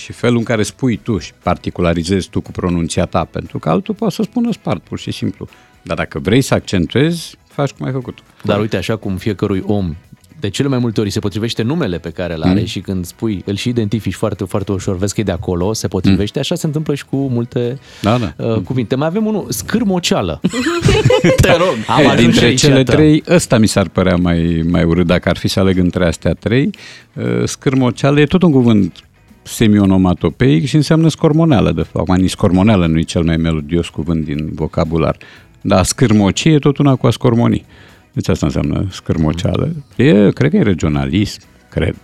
și 0.03 0.11
felul 0.11 0.37
în 0.37 0.43
care 0.43 0.63
spui 0.63 0.97
tu 1.03 1.17
și 1.17 1.31
particularizezi 1.43 2.29
tu 2.29 2.41
cu 2.41 2.51
pronunția 2.51 3.05
ta, 3.05 3.23
pentru 3.23 3.59
că 3.59 3.69
altul 3.69 3.93
poate 3.93 4.13
să 4.13 4.23
spună 4.23 4.51
spart, 4.51 4.81
pur 4.83 4.99
și 4.99 5.11
simplu. 5.11 5.47
Dar 5.81 5.97
dacă 5.97 6.19
vrei 6.19 6.41
să 6.41 6.53
accentuezi, 6.53 7.35
faci 7.47 7.69
cum 7.71 7.85
ai 7.85 7.91
făcut 7.91 8.15
tu. 8.15 8.21
Dar 8.43 8.59
uite, 8.59 8.77
așa 8.77 8.95
cum 8.95 9.15
fiecărui 9.17 9.63
om 9.65 9.95
de 10.43 10.49
cele 10.49 10.67
mai 10.67 10.79
multe 10.79 10.99
ori 10.99 11.09
se 11.09 11.19
potrivește 11.19 11.61
numele 11.61 11.97
pe 11.97 12.09
care 12.09 12.33
îl 12.33 12.41
are 12.41 12.59
mm. 12.59 12.65
și 12.65 12.79
când 12.79 13.05
spui, 13.05 13.41
îl 13.45 13.55
și 13.55 13.69
identifici 13.69 14.13
foarte, 14.13 14.43
foarte 14.43 14.71
ușor, 14.71 14.97
vezi 14.97 15.13
că 15.13 15.21
e 15.21 15.23
de 15.23 15.31
acolo, 15.31 15.73
se 15.73 15.87
potrivește, 15.87 16.31
mm. 16.35 16.41
așa 16.41 16.55
se 16.55 16.65
întâmplă 16.65 16.95
și 16.95 17.05
cu 17.05 17.15
multe 17.15 17.79
Da, 18.01 18.17
da. 18.17 18.45
uh, 18.45 18.59
cuvinte. 18.61 18.95
Mai 18.95 19.07
avem 19.07 19.25
unul, 19.25 19.45
scârmoceală. 19.49 20.41
Te 21.41 21.51
rog. 21.51 21.75
Am 21.87 21.99
Ei, 21.99 22.05
ajuns 22.05 22.19
și 22.19 22.25
dintre 22.25 22.45
aici, 22.45 22.59
cele 22.59 22.77
iată. 22.77 22.91
trei, 22.91 23.23
ăsta 23.29 23.57
mi 23.57 23.67
s-ar 23.67 23.87
părea 23.87 24.15
mai, 24.15 24.63
mai 24.69 24.83
urât 24.83 25.05
dacă 25.05 25.29
ar 25.29 25.37
fi 25.37 25.47
să 25.47 25.59
aleg 25.59 25.77
între 25.77 26.05
astea 26.05 26.33
trei. 26.33 26.69
Uh, 27.13 27.23
Scârmoceală 27.45 28.19
e 28.19 28.25
tot 28.25 28.43
un 28.43 28.51
cuvânt 28.51 29.03
semionomatopeic 29.43 30.65
și 30.65 30.75
înseamnă 30.75 31.07
scormoneală, 31.07 31.71
de 31.71 31.81
fapt. 31.81 32.09
Acum, 32.09 32.21
nici 32.21 32.29
scormoneală 32.29 32.85
nu 32.85 32.97
e 32.97 33.01
cel 33.01 33.23
mai 33.23 33.37
melodios 33.37 33.89
cuvânt 33.89 34.25
din 34.25 34.49
vocabular. 34.53 35.17
Dar 35.61 35.83
scârmocie 35.83 36.53
e 36.53 36.59
tot 36.59 36.77
una 36.77 36.95
cu 36.95 37.07
a 37.07 37.11
scormoni. 37.11 37.65
Deci 38.13 38.27
asta 38.27 38.45
înseamnă 38.45 38.87
scârmoceală. 38.91 39.71
E, 39.95 40.29
cred 40.31 40.49
că 40.49 40.57
e 40.57 40.61
regionalism, 40.61 41.41
cred. 41.69 41.95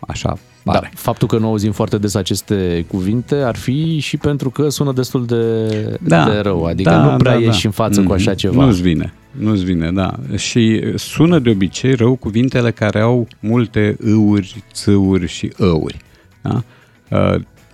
Așa 0.00 0.38
Da, 0.62 0.72
pare. 0.72 0.90
faptul 0.94 1.28
că 1.28 1.38
nu 1.38 1.46
auzim 1.46 1.72
foarte 1.72 1.98
des 1.98 2.14
aceste 2.14 2.84
cuvinte 2.88 3.34
ar 3.34 3.56
fi 3.56 3.98
și 3.98 4.16
pentru 4.16 4.50
că 4.50 4.68
sună 4.68 4.92
destul 4.92 5.26
de, 5.26 5.68
de 6.00 6.16
rău, 6.42 6.64
adică 6.64 6.90
nu 6.96 7.16
prea 7.16 7.34
ieși 7.34 7.66
în 7.66 7.72
față 7.72 8.02
cu 8.02 8.12
așa 8.12 8.30
Mhm. 8.30 8.38
ceva. 8.38 8.64
Nu-ți 8.64 8.82
vine, 8.82 9.12
nu-ți 9.30 9.64
vine, 9.64 9.90
da. 9.92 10.14
Și 10.36 10.82
sună 10.94 11.38
de 11.38 11.50
obicei 11.50 11.94
rău 11.94 12.14
cuvintele 12.16 12.70
care 12.70 13.00
au 13.00 13.28
multe 13.40 13.96
îuri, 14.00 14.64
țâuri 14.72 15.26
și 15.28 15.52
ăuri. 15.60 15.96
Da? 16.42 16.62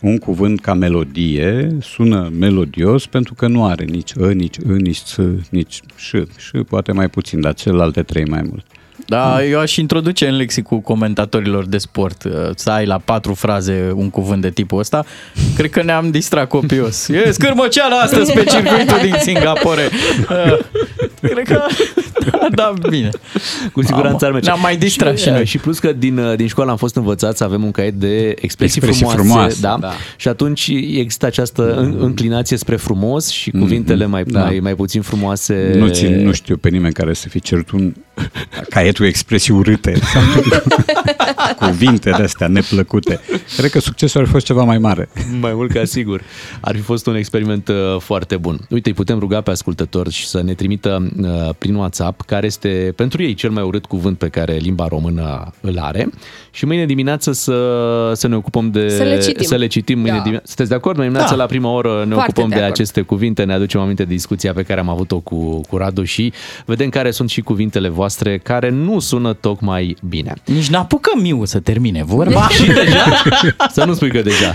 Uh, 0.02 0.10
un 0.10 0.18
cuvânt 0.18 0.60
ca 0.60 0.74
melodie 0.74 1.76
sună 1.80 2.30
melodios 2.38 3.06
pentru 3.06 3.34
că 3.34 3.46
nu 3.46 3.64
are 3.64 3.84
nici 3.84 4.12
ă, 4.20 4.32
nici 4.32 4.56
ă, 4.70 4.72
nici 4.72 4.98
ț, 4.98 5.16
nici 5.50 5.80
ș. 5.96 6.14
Și 6.36 6.56
poate 6.68 6.92
mai 6.92 7.08
puțin, 7.08 7.40
dar 7.40 7.54
celelalte 7.54 8.02
trei 8.02 8.24
mai 8.24 8.42
mult. 8.48 8.64
Da, 9.06 9.44
eu 9.44 9.58
aș 9.58 9.76
introduce 9.76 10.28
în 10.28 10.36
lexicul 10.36 10.80
comentatorilor 10.80 11.66
de 11.66 11.78
sport 11.78 12.24
uh, 12.24 12.32
să 12.54 12.70
ai 12.70 12.86
la 12.86 12.98
patru 13.04 13.34
fraze 13.34 13.92
un 13.94 14.10
cuvânt 14.10 14.42
de 14.42 14.50
tipul 14.50 14.78
ăsta. 14.78 15.04
Cred 15.56 15.70
că 15.70 15.82
ne-am 15.82 16.10
distrat 16.10 16.48
copios. 16.48 17.08
E 17.08 17.30
scârmăceală 17.30 17.94
astăzi 17.94 18.32
pe 18.32 18.44
circuitul 18.44 18.98
din 19.02 19.14
Singapore. 19.20 19.88
Uh, 21.22 21.30
Cred 21.30 21.46
că... 21.46 21.62
Da, 22.30 22.48
da, 22.54 22.72
bine. 22.88 23.10
Cu 23.72 23.82
siguranță 23.82 24.24
ar 24.24 24.32
merge. 24.32 24.46
Ne-am 24.48 24.60
mai 24.60 24.76
distrat 24.76 25.18
și 25.18 25.28
noi. 25.28 25.44
Și 25.46 25.58
plus 25.58 25.78
că 25.78 25.92
din, 25.92 26.20
din 26.36 26.46
școală 26.46 26.70
am 26.70 26.76
fost 26.76 26.96
învățați 26.96 27.36
să 27.38 27.44
avem 27.44 27.64
un 27.64 27.70
caiet 27.70 27.94
de 27.94 28.34
expresii, 28.40 28.80
Expresii 28.84 29.06
frumoase, 29.06 29.22
frumoase, 29.28 29.58
da? 29.60 29.76
da. 29.80 29.92
Și 30.16 30.28
atunci 30.28 30.66
există 30.94 31.26
această 31.26 31.74
în- 31.74 31.96
înclinație 31.98 32.56
spre 32.56 32.76
frumos 32.76 33.28
și 33.28 33.50
cuvintele 33.50 34.06
mai, 34.06 34.24
da. 34.24 34.44
mai, 34.44 34.58
mai 34.62 34.74
puțin 34.74 35.02
frumoase. 35.02 35.72
Nu, 35.76 35.88
țin, 35.88 36.22
nu 36.24 36.32
știu 36.32 36.56
pe 36.56 36.68
nimeni 36.68 36.92
care 36.94 37.12
să 37.14 37.28
fi 37.28 37.40
cerut 37.40 37.70
un 37.70 37.94
caietul 38.68 39.06
expresii 39.06 39.54
urâte 39.54 39.94
sau 40.12 40.22
cuvinte 41.68 42.10
de 42.16 42.22
astea 42.22 42.46
neplăcute. 42.46 43.20
Cred 43.56 43.70
că 43.70 43.80
succesul 43.80 44.20
ar 44.20 44.26
fi 44.26 44.32
fost 44.32 44.44
ceva 44.46 44.64
mai 44.64 44.78
mare. 44.78 45.08
Mai 45.40 45.52
mult 45.54 45.72
ca 45.72 45.84
sigur. 45.84 46.22
Ar 46.60 46.74
fi 46.74 46.80
fost 46.80 47.06
un 47.06 47.14
experiment 47.14 47.68
uh, 47.68 47.74
foarte 47.98 48.36
bun. 48.36 48.60
Uite, 48.70 48.88
îi 48.88 48.94
putem 48.94 49.18
ruga 49.18 49.40
pe 49.40 49.50
ascultători 49.50 50.10
și 50.10 50.26
să 50.26 50.42
ne 50.42 50.54
trimită 50.54 50.98
uh, 51.02 51.09
prin 51.58 51.74
WhatsApp 51.74 52.20
care 52.26 52.46
este 52.46 52.92
pentru 52.96 53.22
ei 53.22 53.34
cel 53.34 53.50
mai 53.50 53.62
urât 53.62 53.84
cuvânt 53.86 54.18
pe 54.18 54.28
care 54.28 54.54
limba 54.56 54.86
română 54.88 55.52
îl 55.60 55.78
are 55.78 56.08
și 56.50 56.64
mâine 56.66 56.86
dimineață 56.86 57.32
să, 57.32 57.54
să 58.14 58.28
ne 58.28 58.36
ocupăm 58.36 58.70
de... 58.70 58.88
Să 58.88 59.02
le 59.02 59.18
citim. 59.18 59.46
Să 59.46 59.54
le 59.56 59.66
citim 59.66 59.98
mâine 59.98 60.10
Da. 60.16 60.18
dimineață. 60.22 60.46
Sunteți 60.46 60.68
de 60.68 60.74
acord? 60.74 60.96
Mâine 60.96 61.10
dimineață 61.10 61.36
Da. 61.36 61.42
la 61.42 61.48
prima 61.48 61.70
oră 61.72 62.04
ne 62.08 62.14
Foarte 62.14 62.30
ocupăm 62.30 62.48
de, 62.48 62.54
de 62.54 62.60
acord. 62.60 62.72
aceste 62.78 63.00
cuvinte, 63.00 63.44
ne 63.44 63.52
aducem 63.52 63.80
aminte 63.80 64.04
de 64.04 64.12
discuția 64.14 64.52
pe 64.52 64.62
care 64.62 64.80
am 64.80 64.88
avut-o 64.88 65.18
cu, 65.20 65.60
cu 65.68 65.76
Radu 65.76 66.04
și 66.04 66.32
vedem 66.66 66.88
care 66.88 67.10
sunt 67.10 67.30
și 67.30 67.40
cuvintele 67.40 67.88
voastre 67.88 68.38
care 68.38 68.68
nu 68.70 68.98
sună 68.98 69.32
tocmai 69.32 69.96
bine. 70.08 70.34
Nici 70.44 70.68
n-apucă 70.68 71.10
Miu 71.20 71.44
să 71.44 71.58
termine 71.60 72.04
vorba. 72.04 72.48
Și 72.48 72.66
deja? 72.84 73.04
Să 73.70 73.84
nu 73.84 73.94
spui 73.94 74.10
că 74.10 74.20
deja. 74.22 74.52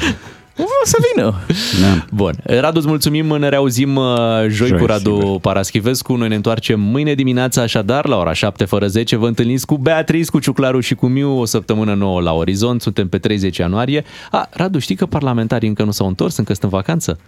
O 0.58 0.86
să 0.86 0.98
vină. 1.14 1.34
Da. 1.82 2.06
Bun. 2.12 2.34
Radu, 2.44 2.78
îți 2.78 2.88
mulțumim, 2.88 3.26
ne 3.26 3.50
reauzim 3.50 3.96
uh, 3.96 4.16
joi, 4.48 4.68
Joi, 4.68 4.80
cu 4.80 4.86
Radu 4.86 5.20
sigur. 5.20 5.40
Paraschivescu. 5.40 6.16
Noi 6.16 6.28
ne 6.28 6.36
întoarcem 6.36 6.80
mâine 6.80 7.14
dimineața, 7.14 7.62
așadar, 7.62 8.08
la 8.08 8.18
ora 8.18 8.34
7 8.34 8.66
fără 8.66 8.88
10. 8.88 9.16
Vă 9.16 9.28
întâlniți 9.28 9.66
cu 9.66 9.78
Beatriz, 9.78 10.30
cu 10.30 10.40
Ciuclaru 10.40 10.80
și 10.80 10.96
cu 10.96 11.08
Miu 11.08 11.40
o 11.40 11.46
săptămână 11.46 11.94
nouă 11.94 12.22
la 12.22 12.34
Orizont. 12.34 12.82
Suntem 12.82 13.08
pe 13.08 13.18
30 13.18 13.58
ianuarie. 13.58 14.04
A, 14.32 14.50
Radu, 14.52 14.80
știi 14.80 14.96
că 14.96 15.06
parlamentarii 15.06 15.68
încă 15.68 15.84
nu 15.84 15.92
s-au 15.92 16.08
întors, 16.08 16.38
încă 16.38 16.52
sunt 16.52 16.64
în 16.64 16.78
vacanță? 16.78 17.20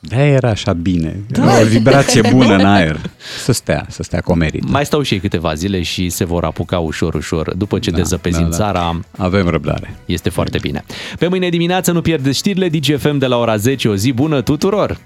Da, 0.00 0.22
era 0.22 0.48
așa 0.48 0.72
bine. 0.72 1.20
Da. 1.28 1.58
O 1.60 1.64
vibrație 1.64 2.20
bună 2.34 2.54
în 2.54 2.64
aer. 2.64 3.00
Să 3.42 3.52
stea, 3.52 3.86
să 3.88 4.02
stea 4.02 4.20
cu 4.20 4.34
merit. 4.34 4.68
Mai 4.68 4.84
stau 4.84 5.02
și 5.02 5.14
ei 5.14 5.20
câteva 5.20 5.54
zile 5.54 5.82
și 5.82 6.08
se 6.08 6.24
vor 6.24 6.44
apuca 6.44 6.78
ușor, 6.78 7.14
ușor. 7.14 7.54
După 7.54 7.78
ce 7.78 7.90
da, 7.90 7.96
dezăpezim 7.96 8.42
da, 8.42 8.48
da. 8.48 8.56
țara, 8.56 9.00
Avem 9.18 9.48
răbdare. 9.48 9.96
este 10.04 10.30
foarte 10.30 10.58
bine. 10.58 10.84
Pe 11.18 11.26
mâine 11.28 11.48
dimineață 11.48 11.92
nu 11.92 12.00
pierdeți 12.00 12.38
știrile 12.38 12.68
DGFM 12.68 13.18
de 13.18 13.26
la 13.26 13.36
ora 13.36 13.56
10. 13.56 13.88
O 13.88 13.94
zi 13.96 14.12
bună 14.12 14.40
tuturor! 14.40 14.98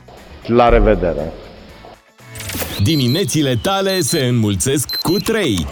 La 0.46 0.68
revedere! 0.68 1.32
Diminețile 2.82 3.58
tale 3.62 4.00
se 4.00 4.18
înmulțesc 4.18 4.96
cu 4.96 5.12
3. 5.18 5.66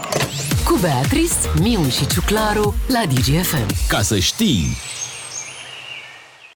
Cu 0.64 0.78
Beatrice, 0.80 1.34
Miu 1.60 1.88
și 1.90 2.06
Ciuclaru 2.06 2.74
la 2.88 3.02
DGFM. 3.14 3.66
Ca 3.88 4.00
să 4.02 4.18
știi... 4.18 4.66